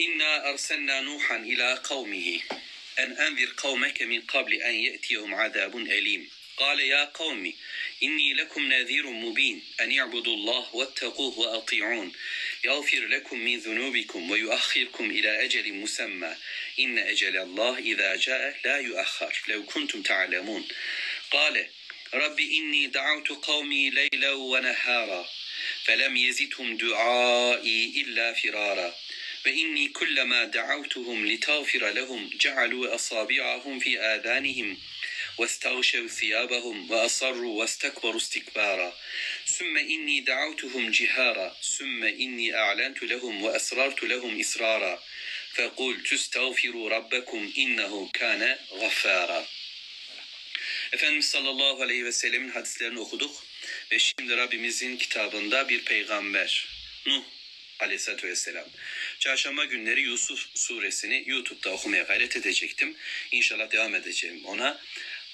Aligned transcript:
إنا 0.00 0.50
أرسلنا 0.50 1.00
نوحا 1.00 1.36
إلى 1.36 1.80
قومه 1.84 2.40
أن 2.98 3.12
أنذر 3.12 3.52
قومك 3.56 4.02
من 4.02 4.20
قبل 4.20 4.54
أن 4.54 4.74
يأتيهم 4.74 5.34
عذاب 5.34 5.76
أليم. 5.76 6.30
قال 6.56 6.80
يا 6.80 7.04
قوم 7.04 7.52
إني 8.02 8.34
لكم 8.34 8.72
نذير 8.72 9.06
مبين 9.06 9.62
أن 9.80 9.98
اعبدوا 9.98 10.34
الله 10.34 10.74
واتقوه 10.74 11.38
وأطيعون. 11.38 12.12
يغفر 12.64 13.06
لكم 13.06 13.38
من 13.38 13.58
ذنوبكم 13.58 14.30
ويؤخركم 14.30 15.10
إلى 15.10 15.44
أجل 15.44 15.72
مسمى. 15.72 16.36
إن 16.78 16.98
أجل 16.98 17.36
الله 17.36 17.78
إذا 17.78 18.16
جاء 18.16 18.60
لا 18.64 18.78
يؤخر 18.78 19.42
لو 19.48 19.64
كنتم 19.64 20.02
تعلمون. 20.02 20.68
قال 21.30 21.66
رب 22.14 22.40
إني 22.40 22.86
دعوت 22.86 23.28
قومي 23.28 23.90
ليلا 23.90 24.32
ونهارا 24.32 25.28
فلم 25.84 26.16
يزدهم 26.16 26.76
دعائي 26.76 28.02
إلا 28.02 28.32
فرارا. 28.32 28.94
وإني 29.46 29.88
كلما 29.88 30.44
دعوتهم 30.44 31.26
لتغفر 31.26 31.90
لهم 31.90 32.30
جعلوا 32.40 32.94
أصابعهم 32.94 33.80
في 33.80 34.00
آذانهم 34.00 34.78
واستغشوا 35.38 36.08
ثيابهم 36.08 36.90
وأصروا 36.90 37.60
واستكبروا 37.60 38.20
استكبارا. 38.20 38.96
ثم 39.46 39.76
إني 39.76 40.20
دعوتهم 40.20 40.90
جهارا. 40.90 41.56
ثم 41.78 42.04
إني 42.04 42.54
أعلنت 42.54 43.02
لهم 43.02 43.42
وأسررت 43.42 44.02
لهم 44.02 44.40
إسرارا. 44.40 45.02
فقلت 45.54 46.12
استغفروا 46.12 46.90
ربكم 46.90 47.52
إنه 47.58 48.10
كان 48.12 48.58
غفارا. 48.72 49.46
Efendimiz 50.92 51.28
sallallahu 51.28 51.82
aleyhi 51.82 52.04
ve 52.04 52.12
sellemin 52.12 52.50
hadislerini 52.50 53.00
okuduk. 53.00 53.44
Ve 53.92 53.98
şimdi 53.98 54.36
Rabbimizin 54.36 54.96
kitabında 54.96 55.68
bir 55.68 55.84
peygamber 55.84 56.66
Nuh 57.06 57.22
aleyhissalatü 57.82 58.28
vesselam. 58.28 58.64
Çarşamba 59.18 59.64
günleri 59.64 60.00
Yusuf 60.00 60.46
suresini 60.54 61.24
YouTube'da 61.26 61.70
okumaya 61.70 62.02
gayret 62.02 62.36
edecektim. 62.36 62.96
İnşallah 63.30 63.70
devam 63.70 63.94
edeceğim 63.94 64.44
ona. 64.44 64.80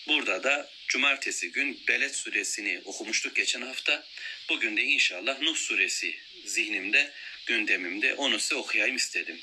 Burada 0.08 0.42
da 0.42 0.70
cumartesi 0.88 1.53
gün 1.53 1.80
Beled 1.88 2.14
suresini 2.14 2.80
okumuştuk 2.84 3.36
geçen 3.36 3.62
hafta. 3.62 4.06
Bugün 4.48 4.77
de 4.77 4.83
inşallah 4.83 5.41
Nuh 5.41 5.56
suresi 5.56 6.16
zihnimde, 6.44 7.12
gündemimde 7.47 8.14
onu 8.14 8.38
size 8.38 8.55
okuyayım 8.55 8.97
istedim. 8.97 9.41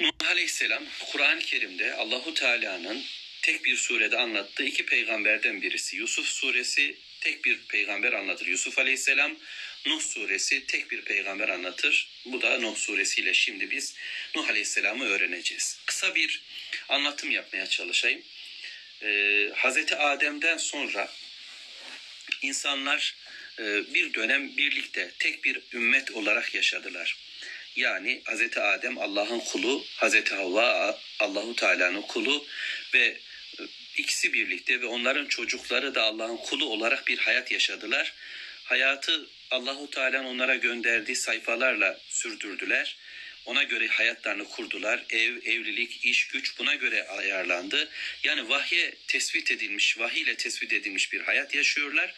Nuh 0.00 0.10
aleyhisselam 0.26 0.84
Kur'an-ı 1.12 1.40
Kerim'de 1.40 1.94
Allahu 1.94 2.34
Teala'nın 2.34 3.04
tek 3.42 3.64
bir 3.64 3.76
surede 3.76 4.18
anlattığı 4.18 4.64
iki 4.64 4.86
peygamberden 4.86 5.62
birisi. 5.62 5.96
Yusuf 5.96 6.26
suresi 6.26 6.96
tek 7.20 7.44
bir 7.44 7.58
peygamber 7.58 8.12
anlatır. 8.12 8.46
Yusuf 8.46 8.78
aleyhisselam 8.78 9.36
Nuh 9.86 10.00
suresi 10.00 10.66
tek 10.66 10.90
bir 10.90 11.02
peygamber 11.02 11.48
anlatır. 11.48 12.08
Bu 12.24 12.42
da 12.42 12.58
Nuh 12.58 12.76
suresiyle 12.76 13.34
şimdi 13.34 13.70
biz 13.70 13.94
Nuh 14.34 14.48
aleyhisselamı 14.48 15.04
öğreneceğiz. 15.04 15.78
Kısa 15.86 16.14
bir 16.14 16.42
anlatım 16.88 17.30
yapmaya 17.30 17.66
çalışayım. 17.66 18.22
Ee, 19.02 19.50
Hazreti 19.54 19.96
Adem'den 19.96 20.56
sonra 20.56 21.08
insanlar 22.42 23.14
e, 23.58 23.94
bir 23.94 24.14
dönem 24.14 24.56
birlikte 24.56 25.10
tek 25.18 25.44
bir 25.44 25.60
ümmet 25.72 26.10
olarak 26.10 26.54
yaşadılar. 26.54 27.16
Yani 27.76 28.22
Hazreti 28.24 28.60
Adem 28.60 28.98
Allah'ın 28.98 29.40
kulu, 29.40 29.84
Hazreti 29.96 30.34
Havva 30.34 31.00
Allahu 31.18 31.56
Teala'nın 31.56 32.02
kulu 32.02 32.46
ve 32.94 32.98
e, 32.98 33.18
ikisi 33.96 34.32
birlikte 34.32 34.80
ve 34.80 34.86
onların 34.86 35.26
çocukları 35.26 35.94
da 35.94 36.02
Allah'ın 36.02 36.36
kulu 36.36 36.64
olarak 36.64 37.08
bir 37.08 37.18
hayat 37.18 37.52
yaşadılar. 37.52 38.12
Hayatı 38.64 39.28
Allahu 39.52 39.90
Teala'nın 39.90 40.24
onlara 40.24 40.54
gönderdiği 40.54 41.16
sayfalarla 41.16 42.00
sürdürdüler. 42.08 42.96
Ona 43.44 43.62
göre 43.62 43.88
hayatlarını 43.88 44.44
kurdular. 44.48 45.04
Ev, 45.10 45.36
evlilik, 45.36 46.04
iş, 46.04 46.28
güç 46.28 46.58
buna 46.58 46.74
göre 46.74 47.08
ayarlandı. 47.08 47.88
Yani 48.22 48.48
vahye 48.48 48.94
tespit 49.06 49.50
edilmiş, 49.50 49.98
vahiy 49.98 50.22
ile 50.22 50.36
tespit 50.36 50.72
edilmiş 50.72 51.12
bir 51.12 51.20
hayat 51.20 51.54
yaşıyorlar. 51.54 52.14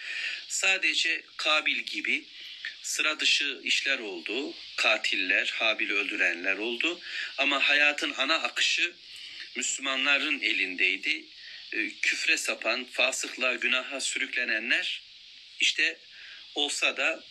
Sadece 0.48 1.22
Kabil 1.36 1.78
gibi 1.78 2.24
sıra 2.82 3.20
dışı 3.20 3.60
işler 3.64 3.98
oldu. 3.98 4.54
Katiller, 4.76 5.54
Habil'i 5.56 5.92
öldürenler 5.92 6.56
oldu. 6.56 7.00
Ama 7.38 7.68
hayatın 7.68 8.14
ana 8.16 8.34
akışı 8.34 8.92
Müslümanların 9.56 10.40
elindeydi. 10.40 11.24
Ee, 11.72 11.90
küfre 12.02 12.36
sapan, 12.36 12.84
fasıklığa, 12.84 13.54
günaha 13.54 14.00
sürüklenenler 14.00 15.02
işte 15.60 15.98
olsa 16.54 16.96
da 16.96 17.24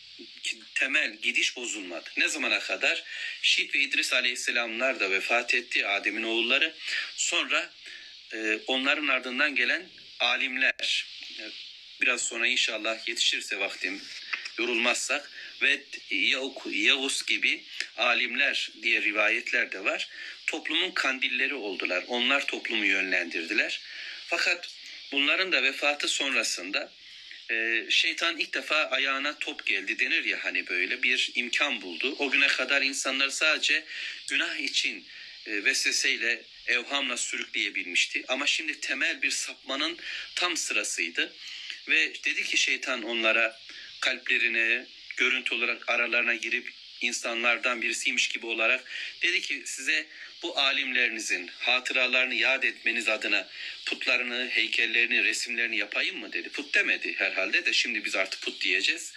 temel 0.75 1.15
gidiş 1.15 1.55
bozulmadı. 1.55 2.09
Ne 2.17 2.27
zamana 2.27 2.59
kadar? 2.59 3.03
Şit 3.41 3.75
ve 3.75 3.79
İdris 3.79 4.13
aleyhisselamlar 4.13 4.99
da 4.99 5.11
vefat 5.11 5.53
etti 5.53 5.87
Adem'in 5.87 6.23
oğulları. 6.23 6.73
Sonra 7.15 7.73
e, 8.33 8.59
onların 8.67 9.07
ardından 9.07 9.55
gelen 9.55 9.89
alimler 10.19 11.05
e, 11.39 11.43
biraz 12.01 12.21
sonra 12.21 12.47
inşallah 12.47 13.07
yetişirse 13.07 13.59
vaktim 13.59 14.01
yorulmazsak 14.57 15.31
ve 15.61 15.83
Yavuz 16.71 17.25
gibi 17.25 17.63
alimler 17.97 18.71
diye 18.81 19.01
rivayetler 19.01 19.71
de 19.71 19.85
var. 19.85 20.09
Toplumun 20.47 20.91
kandilleri 20.91 21.53
oldular. 21.53 22.03
Onlar 22.07 22.47
toplumu 22.47 22.85
yönlendirdiler. 22.85 23.81
Fakat 24.27 24.69
bunların 25.11 25.51
da 25.51 25.63
vefatı 25.63 26.07
sonrasında 26.07 26.91
e, 27.53 27.85
şeytan 27.89 28.37
ilk 28.37 28.53
defa 28.53 28.75
ayağına 28.75 29.37
top 29.39 29.65
geldi 29.65 29.99
denir 29.99 30.23
ya 30.25 30.43
hani 30.43 30.67
böyle 30.67 31.03
bir 31.03 31.31
imkan 31.35 31.81
buldu. 31.81 32.15
O 32.19 32.31
güne 32.31 32.47
kadar 32.47 32.81
insanlar 32.81 33.29
sadece 33.29 33.83
günah 34.27 34.55
için 34.55 35.05
e, 35.45 35.63
vesveseyle 35.65 36.43
evhamla 36.67 37.17
sürükleyebilmişti. 37.17 38.23
Ama 38.27 38.47
şimdi 38.47 38.79
temel 38.79 39.21
bir 39.21 39.31
sapmanın 39.31 39.97
tam 40.35 40.57
sırasıydı. 40.57 41.33
Ve 41.87 42.13
dedi 42.25 42.43
ki 42.43 42.57
şeytan 42.57 43.03
onlara 43.03 43.59
kalplerine, 43.99 44.85
görüntü 45.17 45.55
olarak 45.55 45.89
aralarına 45.89 46.35
girip 46.35 46.71
insanlardan 47.03 47.81
birisiymiş 47.81 48.27
gibi 48.27 48.45
olarak 48.45 48.83
dedi 49.21 49.41
ki 49.41 49.63
size 49.65 50.05
bu 50.43 50.59
alimlerinizin 50.59 51.47
hatıralarını 51.59 52.35
yad 52.35 52.63
etmeniz 52.63 53.09
adına 53.09 53.47
putlarını, 53.85 54.49
heykellerini, 54.49 55.23
resimlerini 55.23 55.77
yapayım 55.77 56.19
mı 56.19 56.33
dedi. 56.33 56.49
Put 56.49 56.75
demedi 56.75 57.15
herhalde 57.17 57.65
de 57.65 57.73
şimdi 57.73 58.05
biz 58.05 58.15
artık 58.15 58.41
put 58.41 58.61
diyeceğiz. 58.61 59.13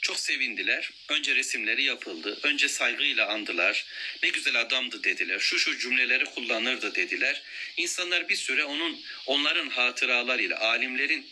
Çok 0.00 0.20
sevindiler. 0.20 0.90
Önce 1.08 1.36
resimleri 1.36 1.82
yapıldı. 1.82 2.38
Önce 2.42 2.68
saygıyla 2.68 3.28
andılar. 3.28 3.86
Ne 4.22 4.28
güzel 4.28 4.60
adamdı 4.60 5.04
dediler. 5.04 5.38
Şu 5.38 5.58
şu 5.58 5.78
cümleleri 5.78 6.24
kullanırdı 6.24 6.94
dediler. 6.94 7.42
İnsanlar 7.76 8.28
bir 8.28 8.36
süre 8.36 8.64
onun 8.64 9.00
onların 9.26 9.68
hatıralarıyla 9.68 10.60
alimlerin 10.60 11.26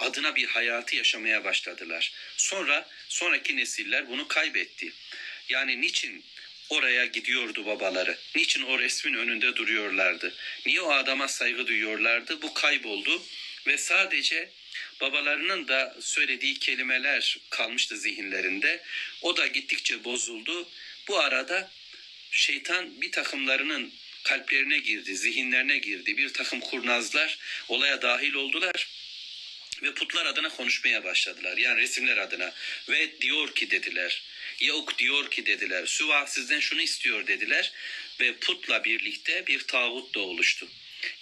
adına 0.00 0.36
bir 0.36 0.46
hayatı 0.46 0.96
yaşamaya 0.96 1.44
başladılar. 1.44 2.12
Sonra 2.36 2.88
sonraki 3.08 3.56
nesiller 3.56 4.08
bunu 4.08 4.28
kaybetti. 4.28 4.92
Yani 5.48 5.80
niçin 5.80 6.24
oraya 6.68 7.06
gidiyordu 7.06 7.66
babaları? 7.66 8.18
Niçin 8.36 8.62
o 8.62 8.78
resmin 8.78 9.14
önünde 9.14 9.56
duruyorlardı? 9.56 10.34
Niye 10.66 10.80
o 10.80 10.92
adama 10.92 11.28
saygı 11.28 11.66
duyuyorlardı? 11.66 12.42
Bu 12.42 12.54
kayboldu 12.54 13.22
ve 13.66 13.78
sadece 13.78 14.50
babalarının 15.00 15.68
da 15.68 15.96
söylediği 16.00 16.58
kelimeler 16.58 17.38
kalmıştı 17.50 17.96
zihinlerinde. 17.96 18.82
O 19.22 19.36
da 19.36 19.46
gittikçe 19.46 20.04
bozuldu. 20.04 20.68
Bu 21.08 21.18
arada 21.18 21.70
şeytan 22.30 23.00
bir 23.00 23.12
takımlarının 23.12 23.92
kalplerine 24.24 24.78
girdi, 24.78 25.16
zihinlerine 25.16 25.78
girdi. 25.78 26.16
Bir 26.16 26.32
takım 26.32 26.60
kurnazlar 26.60 27.38
olaya 27.68 28.02
dahil 28.02 28.34
oldular 28.34 28.88
ve 29.82 29.94
putlar 29.94 30.26
adına 30.26 30.48
konuşmaya 30.48 31.04
başladılar. 31.04 31.56
Yani 31.56 31.80
resimler 31.80 32.16
adına. 32.16 32.52
Ve 32.88 33.20
diyor 33.20 33.54
ki 33.54 33.70
dediler. 33.70 34.22
Yok 34.60 34.98
diyor 34.98 35.30
ki 35.30 35.46
dediler. 35.46 35.86
Süva 35.86 36.26
sizden 36.26 36.60
şunu 36.60 36.80
istiyor 36.80 37.26
dediler. 37.26 37.72
Ve 38.20 38.36
putla 38.36 38.84
birlikte 38.84 39.46
bir 39.46 39.60
tağut 39.60 40.14
da 40.14 40.20
oluştu. 40.20 40.68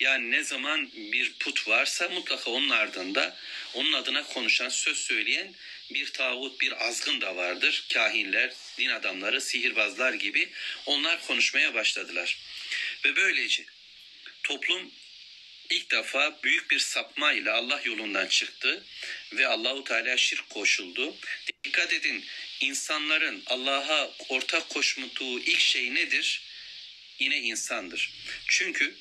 Yani 0.00 0.31
ne 0.31 0.44
zaman 0.44 0.90
bir 0.94 1.32
put 1.32 1.69
varsa 1.69 2.08
mutlaka 2.08 2.50
onun 2.50 2.70
ardında 2.70 3.37
onun 3.75 3.93
adına 3.93 4.23
konuşan, 4.23 4.69
söz 4.69 4.99
söyleyen 4.99 5.55
bir 5.90 6.06
tağut, 6.06 6.61
bir 6.61 6.88
azgın 6.88 7.20
da 7.20 7.37
vardır. 7.37 7.87
Kahinler, 7.93 8.52
din 8.78 8.88
adamları, 8.88 9.40
sihirbazlar 9.40 10.12
gibi 10.12 10.49
onlar 10.87 11.26
konuşmaya 11.26 11.75
başladılar. 11.75 12.38
Ve 13.05 13.17
böylece 13.17 13.64
toplum 14.43 14.90
ilk 15.75 15.91
defa 15.91 16.38
büyük 16.43 16.71
bir 16.71 16.79
sapma 16.79 17.32
ile 17.32 17.50
Allah 17.50 17.82
yolundan 17.85 18.26
çıktı 18.26 18.85
ve 19.32 19.47
Allahu 19.47 19.85
Teala 19.85 20.17
şirk 20.17 20.50
koşuldu. 20.50 21.17
Dikkat 21.65 21.93
edin 21.93 22.25
insanların 22.61 23.43
Allah'a 23.47 24.11
ortak 24.29 24.69
koşmuştuğu 24.69 25.41
ilk 25.41 25.61
şey 25.61 25.94
nedir? 25.94 26.43
Yine 27.19 27.38
insandır. 27.38 28.11
Çünkü 28.49 28.94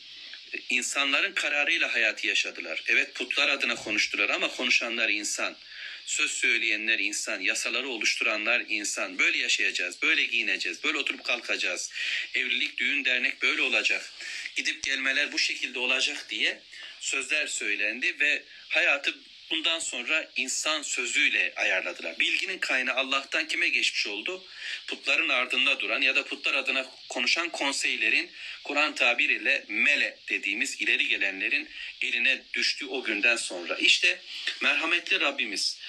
insanların 0.69 1.33
kararıyla 1.33 1.93
hayatı 1.93 2.27
yaşadılar. 2.27 2.83
Evet 2.87 3.15
putlar 3.15 3.49
adına 3.49 3.75
konuştular 3.75 4.29
ama 4.29 4.47
konuşanlar 4.47 5.09
insan. 5.09 5.55
Söz 6.05 6.31
söyleyenler 6.31 6.99
insan, 6.99 7.39
yasaları 7.39 7.89
oluşturanlar 7.89 8.63
insan. 8.69 9.19
Böyle 9.19 9.37
yaşayacağız, 9.37 10.01
böyle 10.01 10.23
giyineceğiz, 10.23 10.83
böyle 10.83 10.97
oturup 10.97 11.23
kalkacağız. 11.23 11.91
Evlilik, 12.33 12.77
düğün, 12.77 13.05
dernek 13.05 13.41
böyle 13.41 13.61
olacak. 13.61 14.13
Gidip 14.55 14.83
gelmeler 14.83 15.31
bu 15.31 15.39
şekilde 15.39 15.79
olacak 15.79 16.25
diye 16.29 16.61
sözler 16.99 17.47
söylendi 17.47 18.19
ve 18.19 18.43
hayatı 18.69 19.15
bundan 19.53 19.79
sonra 19.79 20.29
insan 20.35 20.81
sözüyle 20.81 21.53
ayarladılar. 21.55 22.19
Bilginin 22.19 22.57
kaynağı 22.57 22.95
Allah'tan 22.95 23.47
kime 23.47 23.67
geçmiş 23.69 24.07
oldu? 24.07 24.43
Putların 24.87 25.29
ardında 25.29 25.79
duran 25.79 26.01
ya 26.01 26.15
da 26.15 26.25
putlar 26.25 26.53
adına 26.53 26.85
konuşan 27.09 27.49
konseylerin 27.49 28.31
Kur'an 28.63 28.95
tabiriyle 28.95 29.65
mele 29.67 30.19
dediğimiz 30.29 30.81
ileri 30.81 31.07
gelenlerin 31.07 31.69
eline 32.01 32.41
düştüğü 32.53 32.85
o 32.85 33.03
günden 33.03 33.35
sonra. 33.35 33.75
İşte 33.75 34.19
merhametli 34.61 35.19
Rabbimiz 35.19 35.79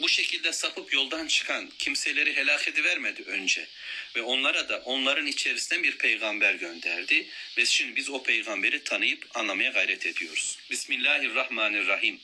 bu 0.00 0.08
şekilde 0.08 0.52
sapıp 0.52 0.92
yoldan 0.92 1.26
çıkan 1.26 1.70
kimseleri 1.78 2.36
helak 2.36 2.68
edivermedi 2.68 3.22
önce. 3.22 3.66
Ve 4.16 4.22
onlara 4.22 4.68
da 4.68 4.82
onların 4.84 5.26
içerisinden 5.26 5.84
bir 5.84 5.98
peygamber 5.98 6.54
gönderdi. 6.54 7.26
Ve 7.58 7.66
şimdi 7.66 7.96
biz 7.96 8.10
o 8.10 8.22
peygamberi 8.22 8.84
tanıyıp 8.84 9.26
anlamaya 9.34 9.70
gayret 9.70 10.06
ediyoruz. 10.06 10.58
Bismillahirrahmanirrahim. 10.70 12.20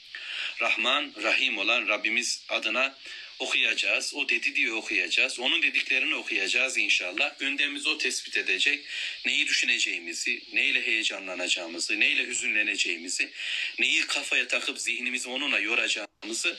Rahman, 0.60 1.12
Rahim 1.22 1.58
olan 1.58 1.88
Rabbimiz 1.88 2.44
adına 2.48 2.96
okuyacağız. 3.38 4.14
O 4.14 4.28
dedi 4.28 4.54
diye 4.54 4.72
okuyacağız. 4.72 5.40
Onun 5.40 5.62
dediklerini 5.62 6.14
okuyacağız 6.14 6.78
inşallah. 6.78 7.38
Gündemimizi 7.38 7.88
o 7.88 7.98
tespit 7.98 8.36
edecek. 8.36 8.84
Neyi 9.26 9.46
düşüneceğimizi, 9.46 10.42
neyle 10.52 10.86
heyecanlanacağımızı, 10.86 12.00
neyle 12.00 12.26
hüzünleneceğimizi, 12.26 13.30
neyi 13.78 14.06
kafaya 14.06 14.48
takıp 14.48 14.78
zihnimizi 14.78 15.28
onunla 15.28 15.58
yoracağımızı 15.58 16.58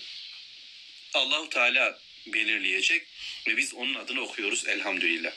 Allahu 1.14 1.50
Teala 1.50 2.00
belirleyecek 2.28 3.08
ve 3.48 3.58
biz 3.58 3.74
onun 3.74 3.96
adını 3.96 4.22
okuyoruz 4.22 4.68
elhamdülillah. 4.68 5.32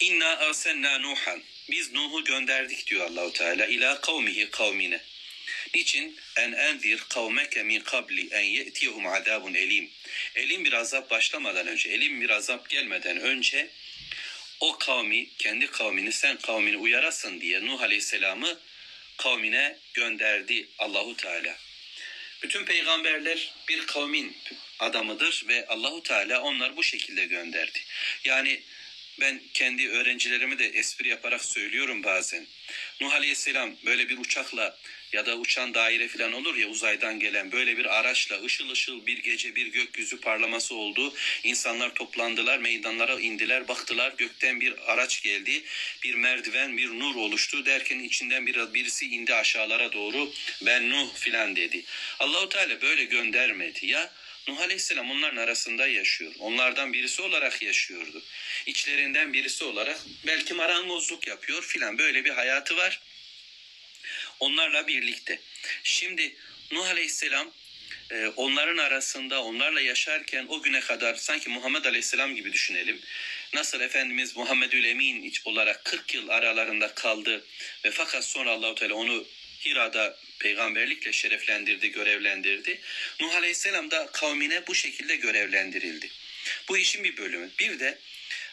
İnna 0.00 0.36
arsenna 0.36 0.98
Nuhan. 0.98 1.42
Biz 1.70 1.92
Nuh'u 1.92 2.24
gönderdik 2.24 2.86
diyor 2.86 3.06
Allahu 3.06 3.32
Teala 3.32 3.66
ila 3.66 4.00
kavmihi 4.00 4.50
kavmine. 4.50 5.00
Niçin? 5.74 6.16
En 6.36 6.52
endir 6.52 7.04
kavmeke 7.08 7.62
min 7.62 7.80
kabli 7.80 8.28
en 8.30 8.42
ye'tiyehum 8.42 9.06
azabun 9.06 9.54
elim. 9.54 9.90
Elim 10.34 10.64
bir 10.64 10.72
azap 10.72 11.10
başlamadan 11.10 11.66
önce, 11.66 11.88
elim 11.88 12.20
bir 12.20 12.30
azap 12.30 12.68
gelmeden 12.68 13.20
önce 13.20 13.70
o 14.60 14.78
kavmi, 14.78 15.28
kendi 15.38 15.66
kavmini, 15.66 16.12
sen 16.12 16.36
kavmini 16.36 16.76
uyarasın 16.76 17.40
diye 17.40 17.66
Nuh 17.66 17.80
Aleyhisselam'ı 17.80 18.58
kavmine 19.16 19.78
gönderdi 19.94 20.68
Allahu 20.78 21.16
Teala. 21.16 21.56
Bütün 22.42 22.64
peygamberler 22.64 23.54
bir 23.68 23.86
kavmin 23.86 24.36
adamıdır 24.78 25.44
ve 25.48 25.66
Allahu 25.66 26.02
Teala 26.02 26.42
onları 26.42 26.76
bu 26.76 26.82
şekilde 26.82 27.24
gönderdi. 27.24 27.78
Yani 28.24 28.62
ben 29.20 29.40
kendi 29.54 29.88
öğrencilerime 29.88 30.58
de 30.58 30.66
espri 30.66 31.08
yaparak 31.08 31.44
söylüyorum 31.44 32.04
bazen. 32.04 32.46
Nuh 33.00 33.14
Aleyhisselam 33.14 33.76
böyle 33.86 34.08
bir 34.08 34.18
uçakla 34.18 34.78
ya 35.12 35.26
da 35.26 35.36
uçan 35.36 35.74
daire 35.74 36.08
falan 36.08 36.32
olur 36.32 36.56
ya 36.56 36.68
uzaydan 36.68 37.20
gelen 37.20 37.52
böyle 37.52 37.78
bir 37.78 37.98
araçla 37.98 38.42
ışıl 38.42 38.70
ışıl 38.70 39.06
bir 39.06 39.18
gece 39.18 39.54
bir 39.54 39.66
gökyüzü 39.66 40.20
parlaması 40.20 40.74
oldu. 40.74 41.14
İnsanlar 41.44 41.94
toplandılar, 41.94 42.58
meydanlara 42.58 43.20
indiler, 43.20 43.68
baktılar 43.68 44.14
gökten 44.18 44.60
bir 44.60 44.92
araç 44.92 45.22
geldi. 45.22 45.62
Bir 46.04 46.14
merdiven, 46.14 46.76
bir 46.76 46.88
nur 46.88 47.14
oluştu 47.14 47.66
derken 47.66 47.98
içinden 47.98 48.46
bir, 48.46 48.74
birisi 48.74 49.06
indi 49.06 49.34
aşağılara 49.34 49.92
doğru. 49.92 50.32
Ben 50.62 50.90
Nuh 50.90 51.14
filan 51.14 51.56
dedi. 51.56 51.84
Allahu 52.18 52.48
Teala 52.48 52.82
böyle 52.82 53.04
göndermedi 53.04 53.86
ya. 53.86 54.10
Nuh 54.48 54.60
Aleyhisselam 54.60 55.10
onların 55.10 55.36
arasında 55.36 55.86
yaşıyor. 55.86 56.32
Onlardan 56.38 56.92
birisi 56.92 57.22
olarak 57.22 57.62
yaşıyordu. 57.62 58.22
İçlerinden 58.66 59.32
birisi 59.32 59.64
olarak 59.64 60.00
belki 60.26 60.54
marangozluk 60.54 61.26
yapıyor 61.26 61.62
filan 61.62 61.98
böyle 61.98 62.24
bir 62.24 62.30
hayatı 62.30 62.76
var. 62.76 63.00
Onlarla 64.40 64.86
birlikte. 64.86 65.40
Şimdi 65.84 66.34
Nuh 66.70 66.86
Aleyhisselam 66.86 67.52
e, 68.10 68.26
onların 68.26 68.76
arasında 68.76 69.42
onlarla 69.42 69.80
yaşarken 69.80 70.46
o 70.48 70.62
güne 70.62 70.80
kadar 70.80 71.14
sanki 71.14 71.48
Muhammed 71.48 71.84
Aleyhisselam 71.84 72.34
gibi 72.34 72.52
düşünelim. 72.52 73.00
Nasıl 73.54 73.80
Efendimiz 73.80 74.36
Muhammedül 74.36 74.84
Emin 74.84 75.32
olarak 75.44 75.84
40 75.84 76.14
yıl 76.14 76.28
aralarında 76.28 76.94
kaldı 76.94 77.44
ve 77.84 77.90
fakat 77.90 78.24
sonra 78.24 78.50
Allahu 78.50 78.74
Teala 78.74 78.94
onu 78.94 79.24
Hira'da 79.64 80.18
peygamberlikle 80.38 81.12
şereflendirdi, 81.12 81.92
görevlendirdi. 81.92 82.80
Nuh 83.20 83.34
Aleyhisselam 83.34 83.90
da 83.90 84.06
kavmine 84.12 84.66
bu 84.66 84.74
şekilde 84.74 85.16
görevlendirildi. 85.16 86.10
Bu 86.68 86.78
işin 86.78 87.04
bir 87.04 87.16
bölümü. 87.16 87.50
Bir 87.58 87.80
de 87.80 87.98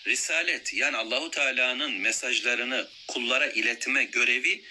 risalet 0.07 0.73
yani 0.73 0.97
Allahu 0.97 1.31
Teala'nın 1.31 1.91
mesajlarını 1.91 2.87
kullara 3.07 3.47
iletme 3.47 4.03
görevi 4.03 4.63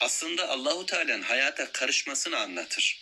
aslında 0.00 0.48
Allahu 0.48 0.86
Teala'nın 0.86 1.22
hayata 1.22 1.72
karışmasını 1.72 2.38
anlatır. 2.38 2.98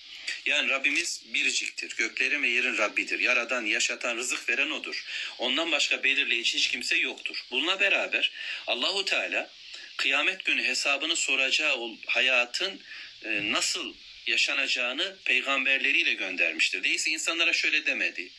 Yani 0.46 0.70
Rabbimiz 0.70 1.22
biriciktir. 1.34 1.96
Göklerin 1.96 2.42
ve 2.42 2.48
yerin 2.48 2.78
Rabbidir. 2.78 3.20
Yaradan, 3.20 3.66
yaşatan, 3.66 4.16
rızık 4.16 4.48
veren 4.48 4.70
odur. 4.70 5.04
Ondan 5.38 5.72
başka 5.72 6.02
belirleyici 6.04 6.58
hiç 6.58 6.68
kimse 6.68 6.96
yoktur. 6.96 7.44
Bununla 7.50 7.80
beraber 7.80 8.32
Allahu 8.66 9.04
Teala 9.04 9.50
kıyamet 9.96 10.44
günü 10.44 10.64
hesabını 10.64 11.16
soracağı 11.16 11.76
hayatın 12.06 12.80
e, 13.24 13.52
nasıl 13.52 13.94
yaşanacağını 14.26 15.16
peygamberleriyle 15.24 16.14
göndermiştir. 16.14 16.84
Değilse 16.84 17.10
insanlara 17.10 17.52
şöyle 17.52 17.86
demedi. 17.86 18.30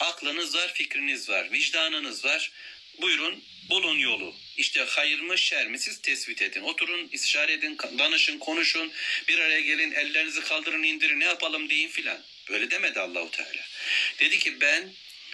Aklınız 0.00 0.54
var, 0.54 0.74
fikriniz 0.74 1.28
var, 1.28 1.52
vicdanınız 1.52 2.24
var. 2.24 2.52
Buyurun 3.00 3.44
bulun 3.70 3.98
yolu. 3.98 4.34
İşte 4.58 4.84
hayır 4.88 5.20
mı 5.20 5.38
şer 5.38 5.68
mi 5.68 5.78
siz 5.78 6.00
tespit 6.02 6.42
edin. 6.42 6.62
Oturun, 6.62 7.08
istişare 7.12 7.52
edin, 7.52 7.78
danışın, 7.98 8.38
konuşun. 8.38 8.92
Bir 9.28 9.38
araya 9.38 9.60
gelin, 9.60 9.92
ellerinizi 9.92 10.40
kaldırın, 10.40 10.82
indirin, 10.82 11.20
ne 11.20 11.24
yapalım 11.24 11.70
deyin 11.70 11.88
filan. 11.88 12.22
Böyle 12.50 12.70
demedi 12.70 13.00
Allahu 13.00 13.30
Teala. 13.30 13.66
Dedi 14.18 14.38
ki 14.38 14.60
ben 14.60 14.92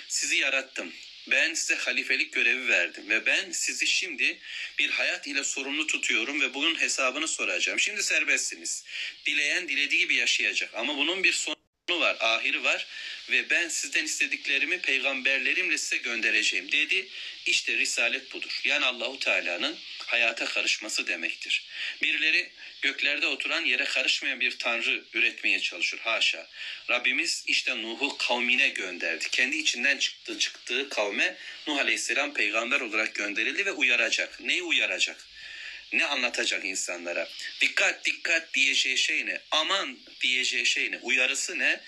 sizi 0.09 0.37
yarattım. 0.37 0.93
Ben 1.27 1.55
size 1.55 1.75
halifelik 1.75 2.33
görevi 2.33 2.69
verdim 2.69 3.09
ve 3.09 3.27
ben 3.27 3.53
sizi 3.53 3.87
şimdi 3.87 4.39
bir 4.79 4.91
hayat 4.91 5.27
ile 5.27 5.45
sorumlu 5.45 5.87
tutuyorum 5.87 6.41
ve 6.41 6.55
bunun 6.55 6.81
hesabını 6.81 7.29
soracağım. 7.29 7.81
Şimdi 7.81 8.03
serbestsiniz. 8.03 8.85
Dileyen 9.27 9.69
dilediği 9.69 10.01
gibi 10.01 10.15
yaşayacak 10.15 10.75
ama 10.75 10.97
bunun 10.97 11.25
bir 11.25 11.33
sonu 11.33 11.54
var, 11.91 12.17
ahiri 12.21 12.65
var 12.65 12.87
ve 13.31 13.51
ben 13.51 13.69
sizden 13.69 14.05
istediklerimi 14.05 14.81
peygamberlerimle 14.81 15.79
size 15.79 15.97
göndereceğim 15.97 16.73
dedi. 16.73 17.09
İşte 17.47 17.77
risalet 17.77 18.33
budur. 18.33 18.61
Yani 18.65 18.85
Allahu 18.85 19.19
Teala'nın 19.19 19.77
hayata 20.07 20.45
karışması 20.45 21.07
demektir. 21.07 21.65
Birileri 22.03 22.51
göklerde 22.83 23.27
oturan 23.27 23.65
yere 23.65 23.85
karışmayan 23.85 24.41
bir 24.41 24.59
tanrı 24.59 25.05
üretmeye 25.15 25.61
çalışır. 25.61 25.99
Haşa. 25.99 26.49
Rabbimiz 26.91 27.45
işte 27.47 27.83
Nuh'u 27.83 28.17
kavmine 28.19 28.69
gönderdi. 28.69 29.31
Kendi 29.31 29.57
içinden 29.57 29.99
çıktı, 29.99 30.39
çıktığı 30.39 30.89
kavme 30.89 31.37
Nuh 31.67 31.79
Aleyhisselam 31.79 32.35
peygamber 32.35 32.81
olarak 32.81 33.15
gönderildi 33.15 33.67
ve 33.67 33.73
uyaracak. 33.73 34.41
Neyi 34.41 34.63
uyaracak? 34.63 35.27
Ne 35.95 36.05
anlatacak 36.05 36.65
insanlara? 36.65 37.29
Dikkat 37.61 38.05
dikkat 38.05 38.55
diyeceği 38.55 38.99
şey 38.99 39.27
ne? 39.27 39.41
Aman 39.51 39.99
diyeceği 40.21 40.67
şey 40.67 40.93
ne? 40.93 40.99
Uyarısı 40.99 41.59
ne? 41.59 41.81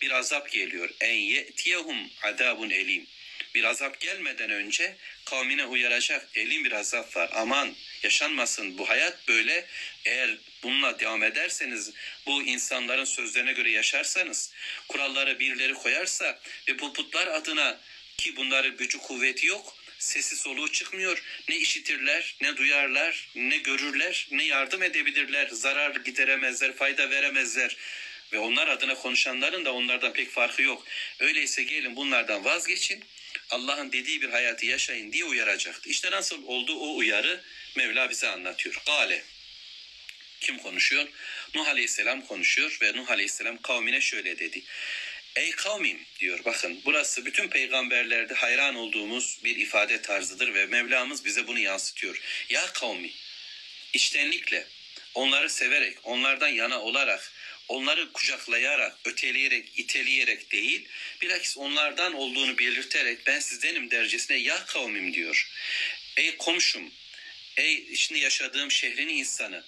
Bir 0.00 0.10
azap 0.10 0.52
geliyor. 0.52 0.90
En 1.00 1.14
ye'tiyehum 1.14 2.10
azabun 2.22 2.70
elim. 2.70 3.06
Bir 3.54 3.64
azap 3.64 4.00
gelmeden 4.00 4.50
önce 4.50 4.96
kavmine 5.24 5.64
uyaracak 5.64 6.28
elin 6.34 6.64
bir 6.64 6.72
azap 6.72 7.16
var. 7.16 7.30
Aman 7.34 7.74
yaşanmasın 8.02 8.78
bu 8.78 8.88
hayat 8.88 9.28
böyle. 9.28 9.66
Eğer 10.04 10.38
bununla 10.62 11.00
devam 11.00 11.22
ederseniz 11.22 11.90
bu 12.26 12.42
insanların 12.42 13.04
sözlerine 13.04 13.52
göre 13.52 13.70
yaşarsanız 13.70 14.52
kuralları 14.88 15.38
birileri 15.38 15.74
koyarsa 15.74 16.40
ve 16.68 16.78
bu 16.78 16.92
putlar 16.92 17.26
adına 17.26 17.80
ki 18.18 18.36
bunların 18.36 18.76
gücü 18.76 18.98
kuvveti 18.98 19.46
yok 19.46 19.81
sesi 20.02 20.36
soluğu 20.36 20.72
çıkmıyor. 20.72 21.22
Ne 21.48 21.56
işitirler, 21.56 22.36
ne 22.40 22.56
duyarlar, 22.56 23.28
ne 23.34 23.56
görürler, 23.56 24.28
ne 24.30 24.44
yardım 24.44 24.82
edebilirler. 24.82 25.48
Zarar 25.48 25.96
gideremezler, 25.96 26.76
fayda 26.76 27.10
veremezler. 27.10 27.76
Ve 28.32 28.38
onlar 28.38 28.68
adına 28.68 28.94
konuşanların 28.94 29.64
da 29.64 29.72
onlardan 29.72 30.12
pek 30.12 30.30
farkı 30.30 30.62
yok. 30.62 30.84
Öyleyse 31.20 31.62
gelin 31.62 31.96
bunlardan 31.96 32.44
vazgeçin. 32.44 33.04
Allah'ın 33.50 33.92
dediği 33.92 34.22
bir 34.22 34.28
hayatı 34.28 34.66
yaşayın 34.66 35.12
diye 35.12 35.24
uyaracaktı. 35.24 35.90
İşte 35.90 36.10
nasıl 36.10 36.44
oldu 36.46 36.74
o 36.74 36.96
uyarı 36.96 37.40
Mevla 37.76 38.10
bize 38.10 38.28
anlatıyor. 38.28 38.82
Gale. 38.86 39.24
Kim 40.40 40.58
konuşuyor? 40.58 41.08
Nuh 41.54 41.68
Aleyhisselam 41.68 42.22
konuşuyor 42.26 42.78
ve 42.82 42.92
Nuh 42.96 43.10
Aleyhisselam 43.10 43.62
kavmine 43.62 44.00
şöyle 44.00 44.38
dedi. 44.38 44.62
Ey 45.36 45.50
kavmim 45.50 45.98
diyor 46.20 46.40
bakın 46.44 46.80
burası 46.84 47.26
bütün 47.26 47.48
peygamberlerde 47.48 48.34
hayran 48.34 48.74
olduğumuz 48.74 49.38
bir 49.44 49.56
ifade 49.56 50.02
tarzıdır 50.02 50.54
ve 50.54 50.66
Mevlamız 50.66 51.24
bize 51.24 51.46
bunu 51.46 51.58
yansıtıyor. 51.58 52.20
Ya 52.50 52.66
kavmi 52.72 53.10
içtenlikle 53.92 54.66
onları 55.14 55.50
severek 55.50 55.98
onlardan 56.02 56.48
yana 56.48 56.80
olarak 56.80 57.32
onları 57.68 58.12
kucaklayarak, 58.12 58.98
öteleyerek, 59.04 59.78
iteleyerek 59.78 60.52
değil, 60.52 60.88
bilakis 61.22 61.58
onlardan 61.58 62.12
olduğunu 62.12 62.58
belirterek 62.58 63.26
ben 63.26 63.40
sizdenim 63.40 63.90
dercesine 63.90 64.36
ya 64.36 64.64
kavmim 64.64 65.14
diyor. 65.14 65.50
Ey 66.16 66.36
komşum, 66.36 66.90
ey 67.56 67.74
içinde 67.74 68.18
yaşadığım 68.18 68.70
şehrin 68.70 69.08
insanı, 69.08 69.64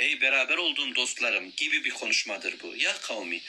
ey 0.00 0.20
beraber 0.20 0.56
olduğum 0.56 0.94
dostlarım 0.94 1.52
gibi 1.56 1.84
bir 1.84 1.90
konuşmadır 1.90 2.54
bu. 2.62 2.74
Ya 2.76 2.98
kavmi, 3.00 3.40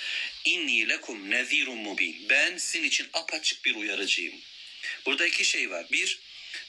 inni 0.45 0.89
lekum 0.89 1.31
nezirun 1.31 1.77
mubin. 1.77 2.25
Ben 2.29 2.57
sizin 2.57 2.83
için 2.83 3.07
apaçık 3.13 3.65
bir 3.65 3.75
uyarıcıyım. 3.75 4.35
Burada 5.05 5.27
iki 5.27 5.45
şey 5.45 5.69
var. 5.69 5.85
Bir, 5.91 6.19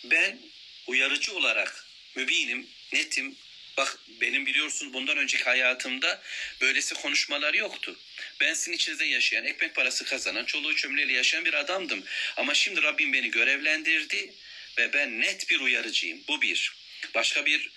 ben 0.04 0.38
uyarıcı 0.86 1.34
olarak 1.34 1.86
mübinim, 2.14 2.66
netim. 2.92 3.36
Bak 3.76 3.98
benim 4.20 4.46
biliyorsun 4.46 4.92
bundan 4.92 5.18
önceki 5.18 5.44
hayatımda 5.44 6.22
böylesi 6.60 6.94
konuşmalar 6.94 7.54
yoktu. 7.54 7.98
Ben 8.40 8.54
sizin 8.54 8.72
içinizde 8.72 9.04
yaşayan, 9.04 9.44
ekmek 9.44 9.74
parası 9.74 10.04
kazanan, 10.04 10.44
çoluğu 10.44 10.76
çömleğiyle 10.76 11.12
yaşayan 11.12 11.44
bir 11.44 11.54
adamdım. 11.54 12.04
Ama 12.36 12.54
şimdi 12.54 12.82
Rabbim 12.82 13.12
beni 13.12 13.30
görevlendirdi 13.30 14.34
ve 14.78 14.92
ben 14.92 15.20
net 15.20 15.50
bir 15.50 15.60
uyarıcıyım. 15.60 16.24
Bu 16.28 16.42
bir. 16.42 16.72
Başka 17.14 17.46
bir 17.46 17.70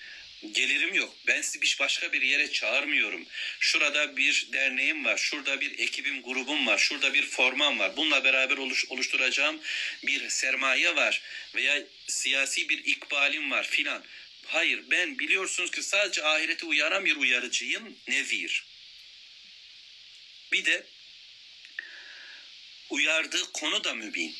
gelirim 0.54 0.94
yok. 0.94 1.16
Ben 1.28 1.42
sizi 1.42 1.80
başka 1.80 2.14
bir 2.14 2.22
yere 2.22 2.52
çağırmıyorum. 2.52 3.26
Şurada 3.60 4.18
bir 4.18 4.48
derneğim 4.54 5.06
var. 5.06 5.18
Şurada 5.18 5.62
bir 5.62 5.80
ekibim, 5.80 6.22
grubum 6.22 6.68
var. 6.68 6.78
Şurada 6.78 7.14
bir 7.14 7.26
formam 7.26 7.80
var. 7.80 7.98
Bununla 7.98 8.24
beraber 8.24 8.58
oluş, 8.58 8.86
oluşturacağım 8.90 9.62
bir 10.04 10.30
sermaye 10.30 10.96
var. 10.96 11.22
Veya 11.56 11.84
siyasi 12.08 12.70
bir 12.70 12.86
ikbalim 12.86 13.52
var 13.52 13.68
filan. 13.68 14.04
Hayır 14.46 14.84
ben 14.92 15.20
biliyorsunuz 15.20 15.72
ki 15.72 15.84
sadece 15.84 16.24
ahirete 16.24 16.66
uyaran 16.66 17.06
bir 17.06 17.16
uyarıcıyım. 17.16 17.98
Nevir. 18.08 18.66
Bir 20.52 20.66
de 20.66 20.86
uyardığı 22.90 23.52
konu 23.52 23.84
da 23.84 23.94
mübin. 23.94 24.36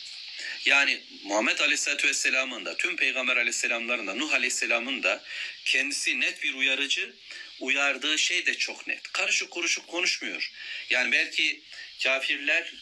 Yani 0.66 1.02
Muhammed 1.24 1.60
Aleyhisselatü 1.60 2.08
Vesselam'ın 2.08 2.66
da 2.66 2.78
tüm 2.78 2.96
Peygamber 2.96 3.38
Aleyhisselamların 3.38 4.08
da 4.08 4.16
Nuh 4.16 4.34
Aleyhisselam'ın 4.34 5.04
da 5.04 5.24
kendisi 5.66 6.20
net 6.20 6.44
bir 6.44 6.54
uyarıcı 6.54 7.14
uyardığı 7.60 8.20
şey 8.20 8.46
de 8.46 8.58
çok 8.58 8.88
net. 8.88 9.12
Karışık 9.12 9.52
kuruşuk 9.52 9.88
konuşmuyor. 9.88 10.52
Yani 10.90 11.12
belki 11.12 11.62
kafirler 12.04 12.74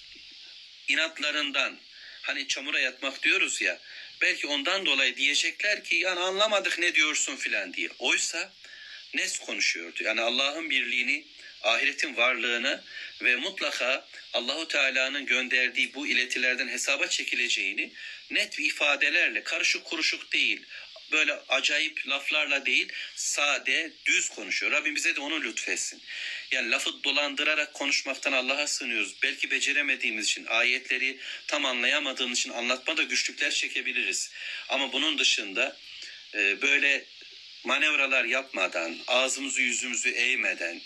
inatlarından 0.88 1.78
hani 2.22 2.48
çamura 2.48 2.80
yatmak 2.80 3.24
diyoruz 3.24 3.62
ya 3.62 3.80
belki 4.22 4.48
ondan 4.48 4.86
dolayı 4.86 5.18
diyecekler 5.18 5.84
ki 5.84 5.96
yani 5.96 6.20
anlamadık 6.20 6.80
ne 6.80 6.96
diyorsun 6.96 7.36
filan 7.36 7.74
diye. 7.74 7.90
Oysa 8.00 8.54
net 9.14 9.40
konuşuyordu. 9.40 10.04
Yani 10.04 10.22
Allah'ın 10.22 10.70
birliğini 10.70 11.26
ahiretin 11.64 12.18
varlığını 12.18 12.84
ve 13.22 13.36
mutlaka 13.36 14.08
Allahu 14.34 14.68
Teala'nın 14.68 15.26
gönderdiği 15.26 15.94
bu 15.94 16.08
iletilerden 16.08 16.68
hesaba 16.68 17.08
çekileceğini 17.08 17.92
net 18.32 18.60
ifadelerle 18.60 19.44
karışık 19.44 19.86
kuruşuk 19.86 20.32
değil 20.32 20.62
böyle 21.14 21.40
acayip 21.50 22.08
laflarla 22.08 22.66
değil 22.66 22.88
sade 23.16 23.92
düz 24.06 24.30
konuşuyor. 24.30 24.72
Rabbim 24.72 24.96
bize 24.96 25.16
de 25.16 25.20
onu 25.20 25.44
lütfetsin. 25.44 26.02
Yani 26.52 26.72
lafı 26.72 27.04
dolandırarak 27.04 27.74
konuşmaktan 27.74 28.32
Allah'a 28.32 28.68
sığınıyoruz. 28.68 29.16
Belki 29.24 29.52
beceremediğimiz 29.52 30.26
için 30.26 30.46
ayetleri 30.46 31.18
tam 31.48 31.66
anlayamadığımız 31.66 32.40
için 32.40 32.52
anlatmada 32.52 33.04
güçlükler 33.04 33.52
çekebiliriz. 33.52 34.32
Ama 34.70 34.94
bunun 34.94 35.18
dışında 35.18 35.78
e, 36.34 36.62
böyle 36.62 37.06
manevralar 37.64 38.26
yapmadan, 38.26 38.98
ağzımızı 39.08 39.62
yüzümüzü 39.62 40.10
eğmeden, 40.10 40.82